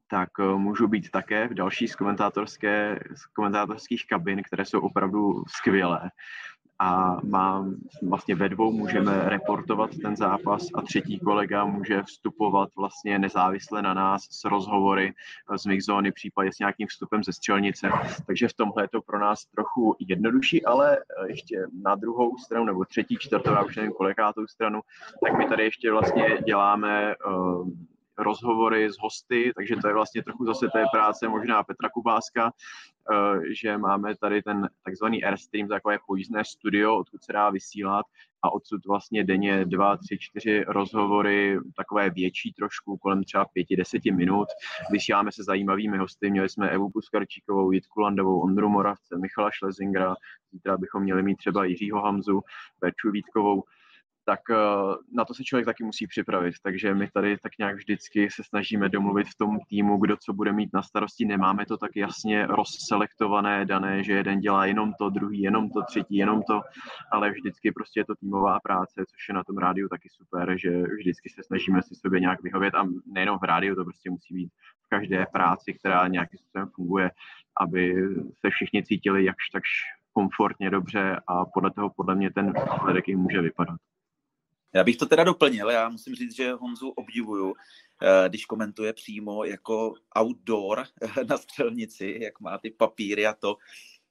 [0.09, 5.43] tak eh, můžu být také v další z, komentátorské, z komentátorských kabin, které jsou opravdu
[5.47, 6.11] skvělé
[6.79, 13.19] a mám, vlastně ve dvou můžeme reportovat ten zápas a třetí kolega může vstupovat vlastně
[13.19, 15.13] nezávisle na nás s rozhovory
[15.57, 17.89] z mixzóny, případně s nějakým vstupem ze střelnice.
[18.27, 22.85] Takže v tomhle je to pro nás trochu jednodušší, ale ještě na druhou stranu nebo
[22.85, 24.81] třetí, čtvrtou, já už nevím kolikátou stranu,
[25.23, 27.69] tak my tady ještě vlastně děláme uh,
[28.17, 33.53] rozhovory s hosty, takže to je vlastně trochu zase té práce možná Petra Kubáska, eh,
[33.61, 38.05] že máme tady ten takzvaný Airstream, takové pojízdné studio, odkud se dá vysílat
[38.43, 44.11] a odsud vlastně denně dva, tři, čtyři rozhovory, takové větší trošku, kolem třeba pěti, deseti
[44.11, 44.47] minut.
[44.91, 50.15] Vysíláme se zajímavými hosty, měli jsme Evu Puskarčíkovou, Jitku Landovou, Ondru Moravce, Michala Šlezingra,
[50.51, 52.41] zítra bychom měli mít třeba Jiřího Hamzu,
[52.81, 53.63] Verču Vítkovou,
[54.25, 54.55] tak eh,
[55.11, 56.55] na to se člověk taky musí připravit.
[56.63, 60.51] Takže my tady tak nějak vždycky se snažíme domluvit v tom týmu, kdo co bude
[60.51, 61.25] mít na starosti.
[61.25, 66.15] Nemáme to tak jasně rozselektované, dané, že jeden dělá jenom to, druhý jenom to, třetí
[66.15, 66.61] jenom to,
[67.11, 70.83] ale vždycky prostě je to týmová práce, což je na tom rádiu taky super, že
[70.99, 74.49] vždycky se snažíme si sobě nějak vyhovět a nejenom v rádiu, to prostě musí být
[74.85, 77.11] v každé práci, která nějakým způsobem funguje,
[77.61, 77.95] aby
[78.39, 79.69] se všichni cítili jakž takž
[80.13, 83.79] komfortně, dobře a podle toho podle mě ten výsledek může vypadat.
[84.75, 87.53] Já bych to teda doplnil, já musím říct, že Honzu obdivuju,
[88.01, 90.85] eh, když komentuje přímo jako outdoor
[91.29, 93.57] na střelnici, jak má ty papíry a to.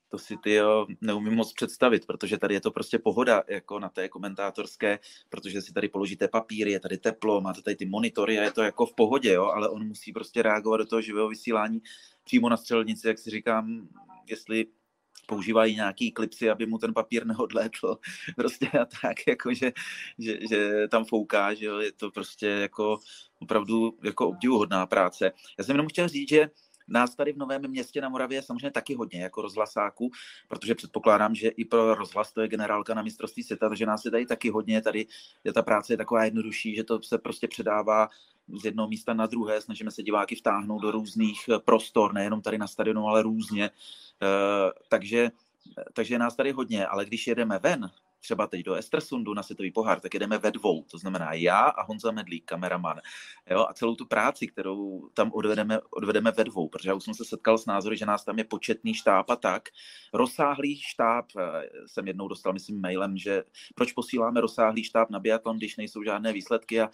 [0.09, 3.89] to si ty jo, neumím moc představit, protože tady je to prostě pohoda jako na
[3.89, 4.99] té komentátorské,
[5.29, 8.63] protože si tady položíte papíry, je tady teplo, máte tady ty monitory a je to
[8.63, 11.83] jako v pohodě, jo, ale on musí prostě reagovat do toho živého vysílání
[12.25, 13.89] přímo na střelnici, jak si říkám,
[14.27, 14.67] jestli
[15.27, 17.99] používají nějaký klipsy, aby mu ten papír neodlétl.
[18.37, 19.73] Prostě a tak, jako že,
[20.19, 22.99] že, že tam fouká, že jo, je to prostě jako
[23.39, 25.33] opravdu jako obdivuhodná práce.
[25.59, 26.49] Já jsem jenom chtěl říct, že
[26.89, 30.11] Nás tady v Novém městě na Moravě je samozřejmě taky hodně jako rozhlasáků,
[30.49, 34.11] protože předpokládám, že i pro rozhlas to je generálka na mistrovství světa, takže nás je
[34.11, 34.83] tady taky hodně.
[34.83, 35.07] Tady
[35.45, 38.09] je ta práce je taková jednodušší, že to se prostě předává
[38.49, 39.61] z jednoho místa na druhé.
[39.61, 43.71] Snažíme se diváky vtáhnout do různých eh, prostor, nejenom tady na stadionu, ale různě.
[44.23, 45.31] Eh, takže
[45.93, 49.71] takže je nás tady hodně, ale když jedeme ven, třeba teď do Estersundu na světový
[49.71, 53.01] pohár, tak jedeme ve dvou, to znamená já a Honza Medlík, kameraman.
[53.51, 57.15] Jo, a celou tu práci, kterou tam odvedeme, odvedeme ve dvou, protože já už jsem
[57.15, 59.69] se setkal s názory, že nás tam je početný štáb a tak.
[60.13, 65.57] Rozsáhlý štáb eh, jsem jednou dostal, myslím, mailem, že proč posíláme rozsáhlý štáb na biatlon,
[65.57, 66.91] když nejsou žádné výsledky a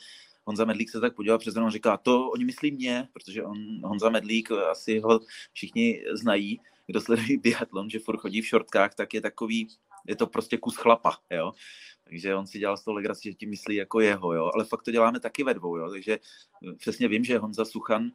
[0.51, 4.11] Honza Medlík se tak podíval přes a říká, to oni myslí mě, protože on, Honza
[4.11, 5.21] Medlík, asi ho
[5.53, 9.69] všichni znají, kdo sledují biatlon, že furt chodí v šortkách, tak je takový,
[10.07, 11.53] je to prostě kus chlapa, jo.
[12.05, 14.51] Takže on si dělal z toho legraci, že tím myslí jako jeho, jo.
[14.55, 15.91] Ale fakt to děláme taky ve dvou, jo.
[15.91, 18.11] Takže eh, přesně vím, že Honza Suchan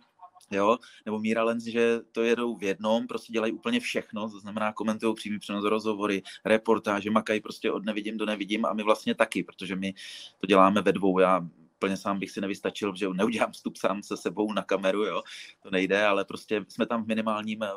[0.52, 4.74] jo, nebo Míra Lenz, že to jedou v jednom, prostě dělají úplně všechno, to znamená
[4.74, 9.44] komentují přímý přenos rozhovory, reportáže, makají prostě od nevidím do nevidím a my vlastně taky,
[9.44, 9.94] protože my
[10.38, 11.20] to děláme ve dvou.
[11.20, 11.42] Já
[11.86, 15.22] úplně sám bych si nevystačil, že neudělám vstup sám se sebou na kameru, jo,
[15.62, 17.70] to nejde, ale prostě jsme tam v minimálním eh,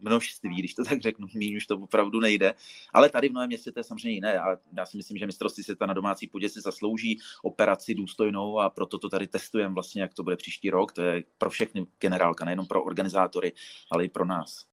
[0.00, 2.54] množství, když to tak řeknu, méně už to opravdu nejde.
[2.92, 4.38] Ale tady v Novém městě to je samozřejmě jiné.
[4.38, 8.70] A já si myslím, že mistrovství světa na domácí půdě si zaslouží operaci důstojnou a
[8.70, 10.92] proto to tady testujeme vlastně, jak to bude příští rok.
[10.92, 13.52] To je pro všechny generálka, nejenom pro organizátory,
[13.90, 14.64] ale i pro nás.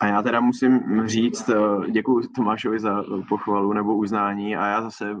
[0.00, 5.16] A já teda musím říct, eh, děkuji Tomášovi za pochvalu nebo uznání a já zase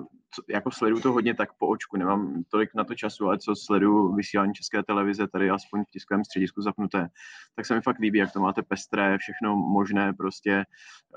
[0.48, 4.14] jako sleduju to hodně tak po očku, nemám tolik na to času, ale co sleduju
[4.14, 7.08] vysílání České televize, tady aspoň v tiskovém středisku zapnuté,
[7.56, 10.64] tak se mi fakt líbí, jak to máte pestré, všechno možné prostě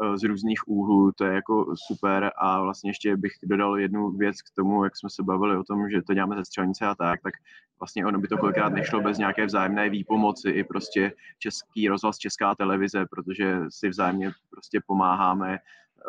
[0.04, 2.32] eh, z různých úhlů, to je jako super.
[2.38, 5.90] A vlastně ještě bych dodal jednu věc k tomu, jak jsme se bavili o tom,
[5.90, 7.34] že to děláme ze střelnice a tak, tak
[7.80, 12.56] vlastně ono by to kolikrát nešlo bez nějaké vzájemné výpomoci i prostě český rozhlas, česká
[12.56, 15.58] televize, protože si vzájemně prostě pomáháme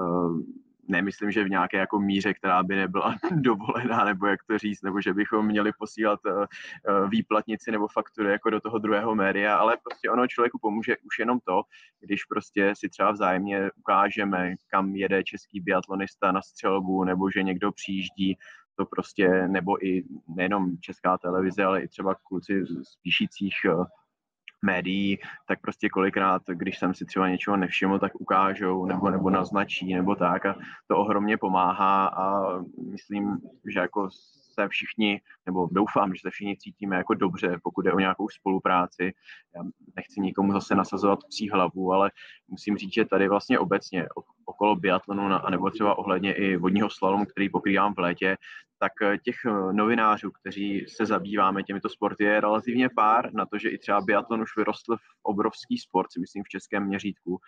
[0.00, 0.40] uh,
[0.90, 5.00] nemyslím, že v nějaké jako míře, která by nebyla dovolená, nebo jak to říct, nebo
[5.00, 10.10] že bychom měli posílat uh, výplatnici nebo faktury jako do toho druhého média, ale prostě
[10.10, 11.62] ono člověku pomůže už jenom to,
[12.00, 17.72] když prostě si třeba vzájemně ukážeme, kam jede český biatlonista na střelbu, nebo že někdo
[17.72, 18.38] přijíždí
[18.76, 23.84] to prostě, nebo i nejenom česká televize, ale i třeba kluci z píšících uh,
[24.62, 25.18] médií,
[25.48, 30.14] tak prostě kolikrát, když jsem si třeba něčeho nevšiml, tak ukážou nebo, nebo naznačí nebo
[30.14, 30.54] tak a
[30.86, 32.42] to ohromně pomáhá a
[32.90, 33.38] myslím,
[33.72, 34.08] že jako
[34.50, 39.12] se všichni, nebo doufám, že se všichni cítíme jako dobře, pokud je o nějakou spolupráci.
[39.56, 39.62] Já
[39.96, 42.10] nechci nikomu zase nasazovat psí hlavu, ale
[42.48, 44.08] musím říct, že tady vlastně obecně
[44.44, 48.36] okolo biatlonu, nebo třeba ohledně i vodního slalomu, který pokrývám v létě,
[48.80, 53.58] tak eh, těch eh, novinářů, kteří se zabýváme těmito sporty, je relativně pár na to,
[53.58, 57.38] že i třeba biatlon už vyrostl v obrovský sport, si myslím v českém měřítku,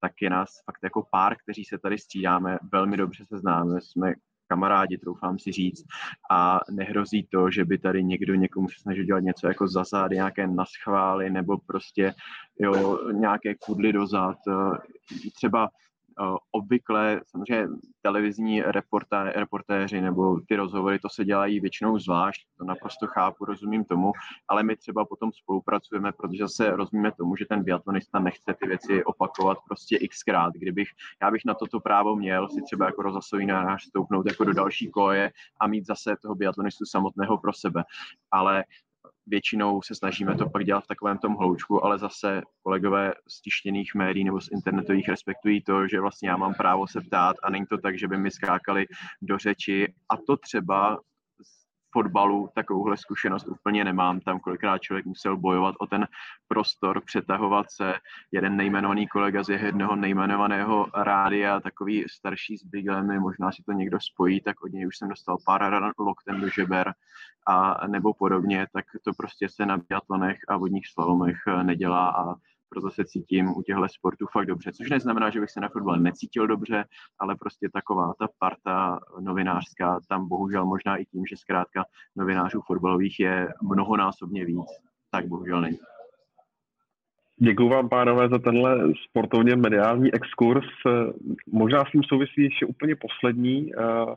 [0.00, 4.14] tak je nás fakt jako pár, kteří se tady střídáme, velmi dobře se známe, jsme
[4.48, 5.84] kamarádi, troufám si říct,
[6.30, 10.16] a nehrozí to, že by tady někdo někomu se snažil dělat něco jako za zády,
[10.16, 12.14] nějaké naschvály, nebo prostě
[12.60, 14.36] jo, nějaké kudly dozad.
[14.48, 14.78] Eh,
[15.34, 15.68] třeba
[16.50, 17.68] obvykle samozřejmě
[18.02, 23.84] televizní reporté, reportéři nebo ty rozhovory, to se dělají většinou zvlášť, to naprosto chápu, rozumím
[23.84, 24.12] tomu,
[24.48, 29.04] ale my třeba potom spolupracujeme, protože se rozumíme tomu, že ten biatlonista nechce ty věci
[29.04, 30.54] opakovat prostě xkrát.
[30.54, 30.88] Kdybych,
[31.22, 34.90] já bych na toto právo měl si třeba jako rozhlasový náš stoupnout jako do další
[34.90, 37.84] koje a mít zase toho biatlonistu samotného pro sebe.
[38.30, 38.64] Ale
[39.26, 43.94] většinou se snažíme to pak dělat v takovém tom hloučku, ale zase kolegové z tištěných
[43.94, 47.66] médií nebo z internetových respektují to, že vlastně já mám právo se ptát a není
[47.66, 48.86] to tak, že by mi skákali
[49.22, 49.94] do řeči.
[50.08, 50.98] A to třeba
[51.92, 54.20] fotbalu takovouhle zkušenost úplně nemám.
[54.20, 56.06] Tam kolikrát člověk musel bojovat o ten
[56.48, 57.94] prostor, přetahovat se.
[58.32, 63.98] Jeden nejmenovaný kolega z jednoho nejmenovaného rádia, takový starší s Biglem, možná si to někdo
[64.00, 66.92] spojí, tak od něj už jsem dostal pár loktem do žeber
[67.46, 72.34] a nebo podobně, tak to prostě se na biatlonech a vodních slalomech nedělá a
[72.68, 74.72] proto se cítím u těchto sportů fakt dobře.
[74.72, 76.84] Což neznamená, že bych se na fotbal necítil dobře,
[77.20, 81.84] ale prostě taková ta parta novinářská, tam bohužel možná i tím, že zkrátka
[82.16, 84.66] novinářů fotbalových je mnohonásobně víc,
[85.10, 85.78] tak bohužel není.
[87.40, 90.66] Děkuji vám, pánové, za tenhle sportovně mediální exkurs.
[91.52, 94.14] Možná s tím souvisí ještě úplně poslední uh,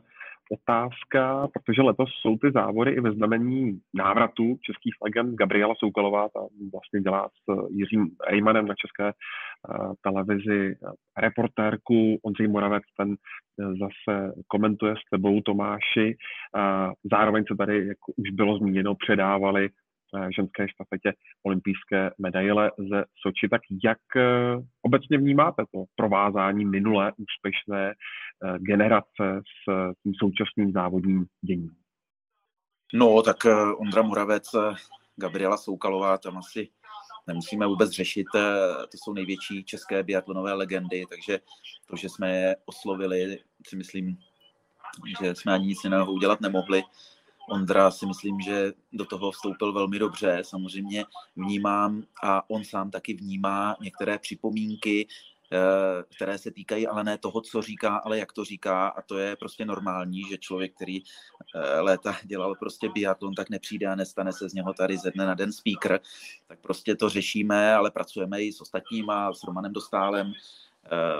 [0.52, 5.34] otázka, protože letos jsou ty závody i ve znamení návratu českých legend.
[5.34, 6.40] Gabriela Soukalová ta
[6.72, 10.76] vlastně dělá s Jiřím Rejmanem na české uh, televizi
[11.16, 12.18] reportérku.
[12.22, 13.16] Ondřej Moravec ten
[13.58, 16.16] zase komentuje s tebou Tomáši.
[17.12, 19.70] Zároveň se tady, jak už bylo zmíněno, předávali
[20.36, 23.48] ženské štafetě olympijské medaile ze Soči.
[23.48, 24.22] Tak jak eh,
[24.82, 31.70] obecně vnímáte to provázání minulé úspěšné eh, generace s tím současným závodním děním?
[32.94, 34.48] No, tak eh, Ondra Moravec,
[35.16, 36.68] Gabriela Soukalová, tam asi
[37.26, 38.26] nemusíme vůbec řešit,
[38.90, 41.38] to jsou největší české biatlonové legendy, takže
[41.86, 44.18] to, že jsme je oslovili, si myslím,
[45.20, 46.82] že jsme ani nic jiného udělat nemohli.
[47.48, 50.38] Ondra si myslím, že do toho vstoupil velmi dobře.
[50.42, 51.04] Samozřejmě
[51.36, 55.06] vnímám a on sám taky vnímá některé připomínky,
[55.52, 55.58] eh,
[56.16, 59.36] které se týkají ale ne toho, co říká, ale jak to říká a to je
[59.36, 60.98] prostě normální, že člověk, který
[61.54, 65.26] eh, léta dělal prostě biatlon, tak nepřijde a nestane se z něho tady ze dne
[65.26, 66.00] na den speaker,
[66.48, 70.32] tak prostě to řešíme, ale pracujeme i s ostatníma, s Romanem Dostálem,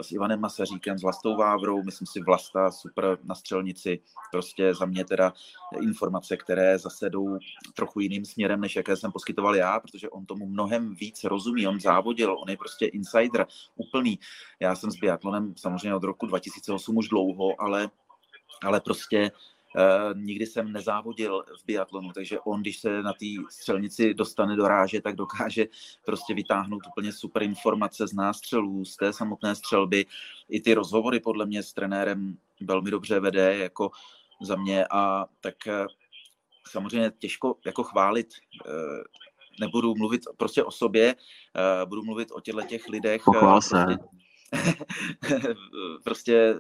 [0.01, 4.01] s Ivanem Masaříkem, s Vlastou Vávrou, myslím si Vlasta super na střelnici,
[4.31, 5.33] prostě za mě teda
[5.81, 7.39] informace, které zase jdou
[7.75, 11.81] trochu jiným směrem, než jaké jsem poskytoval já, protože on tomu mnohem víc rozumí, on
[11.81, 13.47] závodil, on je prostě insider,
[13.77, 14.19] úplný.
[14.61, 17.91] Já jsem s biatlonem samozřejmě od roku 2008 už dlouho, ale
[18.63, 19.31] ale prostě
[20.15, 25.01] nikdy jsem nezávodil v biatlonu, takže on, když se na té střelnici dostane do ráže,
[25.01, 25.67] tak dokáže
[26.05, 30.07] prostě vytáhnout úplně super informace z nástřelů, z té samotné střelby.
[30.49, 33.91] I ty rozhovory podle mě s trenérem velmi dobře vede, jako
[34.43, 35.87] za mě a tak uh,
[36.69, 38.29] samozřejmě těžko jako chválit
[38.67, 38.73] uh,
[39.61, 41.15] nebudu mluvit prostě o sobě,
[41.85, 43.23] budu mluvit o těchto těch lidech.
[43.25, 43.85] Pochvál se.
[43.85, 44.05] Prostě,
[46.05, 46.55] prostě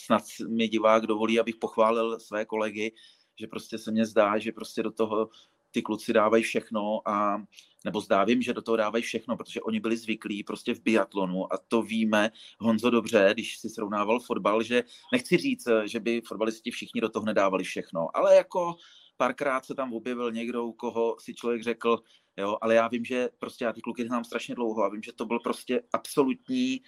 [0.00, 2.92] snad mi divák dovolí, abych pochválil své kolegy,
[3.40, 5.28] že prostě se mně zdá, že prostě do toho
[5.70, 7.42] ty kluci dávají všechno a
[7.84, 11.58] nebo zdávím, že do toho dávají všechno, protože oni byli zvyklí prostě v biatlonu a
[11.68, 12.30] to víme,
[12.60, 17.26] Honzo, dobře, když si srovnával fotbal, že nechci říct, že by fotbalisti všichni do toho
[17.26, 18.74] nedávali všechno, ale jako
[19.16, 21.98] párkrát se tam objevil někdo, u koho si člověk řekl,
[22.36, 25.12] jo, ale já vím, že prostě já ty kluky znám strašně dlouho a vím, že
[25.12, 26.80] to byl prostě absolutní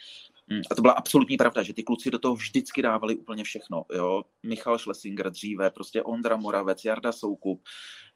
[0.70, 3.84] a to byla absolutní pravda, že ty kluci do toho vždycky dávali úplně všechno.
[3.94, 4.22] Jo?
[4.42, 7.62] Michal Schlesinger dříve, prostě Ondra Moravec, Jarda Soukup.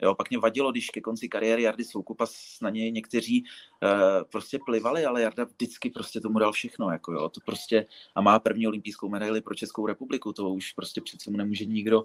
[0.02, 0.14] Jo?
[0.14, 2.26] Pak mě vadilo, když ke konci kariéry Jardy Soukupa
[2.62, 6.90] na něj někteří uh, prostě plivali, ale Jarda vždycky prostě tomu dal všechno.
[6.90, 7.28] Jako, jo?
[7.28, 11.36] To prostě, a má první olympijskou medaili pro Českou republiku, to už prostě přece mu
[11.36, 12.04] nemůže nikdo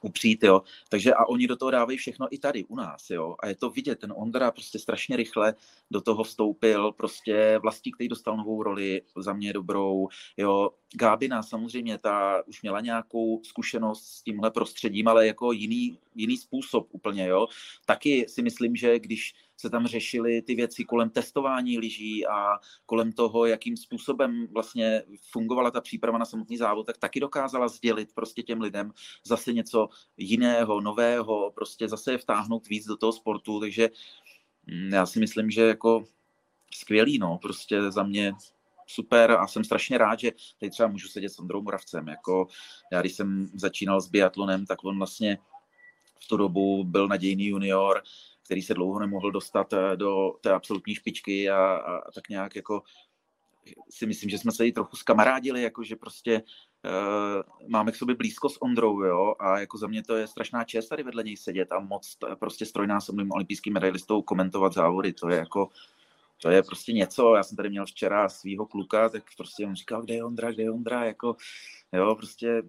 [0.00, 0.62] upřít, jo.
[0.88, 3.36] Takže a oni do toho dávají všechno i tady u nás, jo.
[3.40, 5.54] A je to vidět, ten Ondra prostě strašně rychle
[5.90, 10.70] do toho vstoupil, prostě vlastník, který dostal novou roli, za mě dobrou, jo.
[10.94, 16.88] Gábina samozřejmě, ta už měla nějakou zkušenost s tímhle prostředím, ale jako jiný, jiný způsob
[16.90, 17.46] úplně, jo.
[17.86, 23.12] Taky si myslím, že když se tam řešily ty věci kolem testování lyží a kolem
[23.12, 28.42] toho, jakým způsobem vlastně fungovala ta příprava na samotný závod, tak taky dokázala sdělit prostě
[28.42, 28.92] těm lidem
[29.24, 33.90] zase něco jiného, nového, prostě zase je vtáhnout víc do toho sportu, takže
[34.66, 36.04] mm, já si myslím, že jako
[36.74, 38.32] skvělý, no, prostě za mě
[38.86, 42.46] super a jsem strašně rád, že teď třeba můžu sedět s Ondrou Moravcem, jako
[42.92, 45.38] já když jsem začínal s biatlonem, tak on vlastně
[46.20, 48.02] v tu dobu byl nadějný junior,
[48.46, 52.56] který se dlouho nemohl dostat eh, do té absolutní špičky a, a, a tak nějak
[52.56, 52.82] jako
[53.90, 58.14] si myslím, že jsme se i trochu skamarádili, jako že prostě uh, máme k sobě
[58.14, 61.36] blízko s Ondrou, jo, a jako za mě to je strašná čest tady vedle něj
[61.36, 65.68] sedět a moc prostě strojnásobným olympijským medailistou komentovat závody, to je jako
[66.42, 70.02] to je prostě něco, já jsem tady měl včera svého kluka, tak prostě on říkal,
[70.02, 71.36] kde je Ondra, kde je Ondra, jako,
[71.92, 72.62] jo, prostě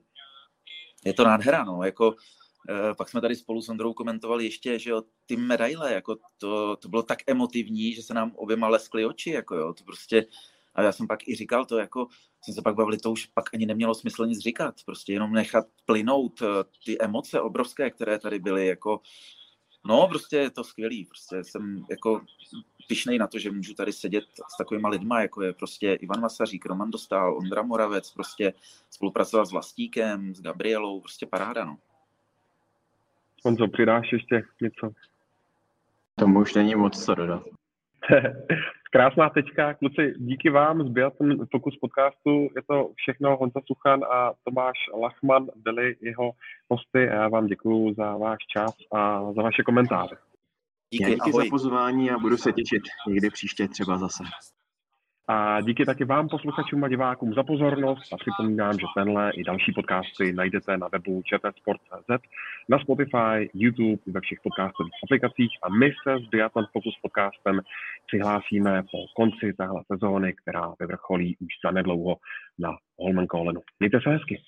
[1.05, 2.36] je to nádhera, no, jako Eh,
[2.97, 6.89] pak jsme tady spolu s Ondrou komentovali ještě, že jo, ty medaile, jako to, to
[6.89, 10.25] bylo tak emotivní, že se nám oběma leskly oči, jako jo, to prostě,
[10.75, 12.07] a já jsem pak i říkal to, jako
[12.41, 15.65] jsme se pak bavili, to už pak ani nemělo smysl nic říkat, prostě jenom nechat
[15.85, 16.45] plynout eh,
[16.85, 19.01] ty emoce obrovské, které tady byly, jako
[19.87, 21.05] No, prostě je to skvělý.
[21.05, 22.21] Prostě jsem jako
[22.87, 26.65] pišnej na to, že můžu tady sedět s takovýma lidma, jako je prostě Ivan Masařík,
[26.65, 28.53] Roman Dostal, Ondra Moravec, prostě
[28.89, 31.77] spolupracovat s Vlastíkem, s Gabrielou, prostě paráda, no.
[33.47, 34.89] Honzo, přidáš ještě něco?
[36.19, 37.43] Tomu už není moc co dodat.
[38.91, 42.49] Krásná tečka, kluci, díky vám z Biathlon Focus podcastu.
[42.55, 46.31] Je to všechno Honza Suchan a Tomáš Lachman byli jeho
[46.69, 50.17] hosty a já vám děkuji za váš čas a za vaše komentáře.
[50.93, 51.45] Díky, díky ahoj.
[51.45, 54.23] za pozvání a budu se těšit někdy příště třeba zase.
[55.29, 59.71] A díky taky vám, posluchačům a divákům, za pozornost a připomínám, že tenhle i další
[59.71, 62.09] podcasty najdete na webu čtsport.cz,
[62.69, 67.61] na Spotify, YouTube ve všech podcastových aplikacích a my se s Biathlon Focus podcastem
[68.05, 72.15] přihlásíme po konci téhle sezóny, která vyvrcholí už zanedlouho
[72.59, 73.61] na Holmenkollenu.
[73.79, 74.41] Mějte se hezky.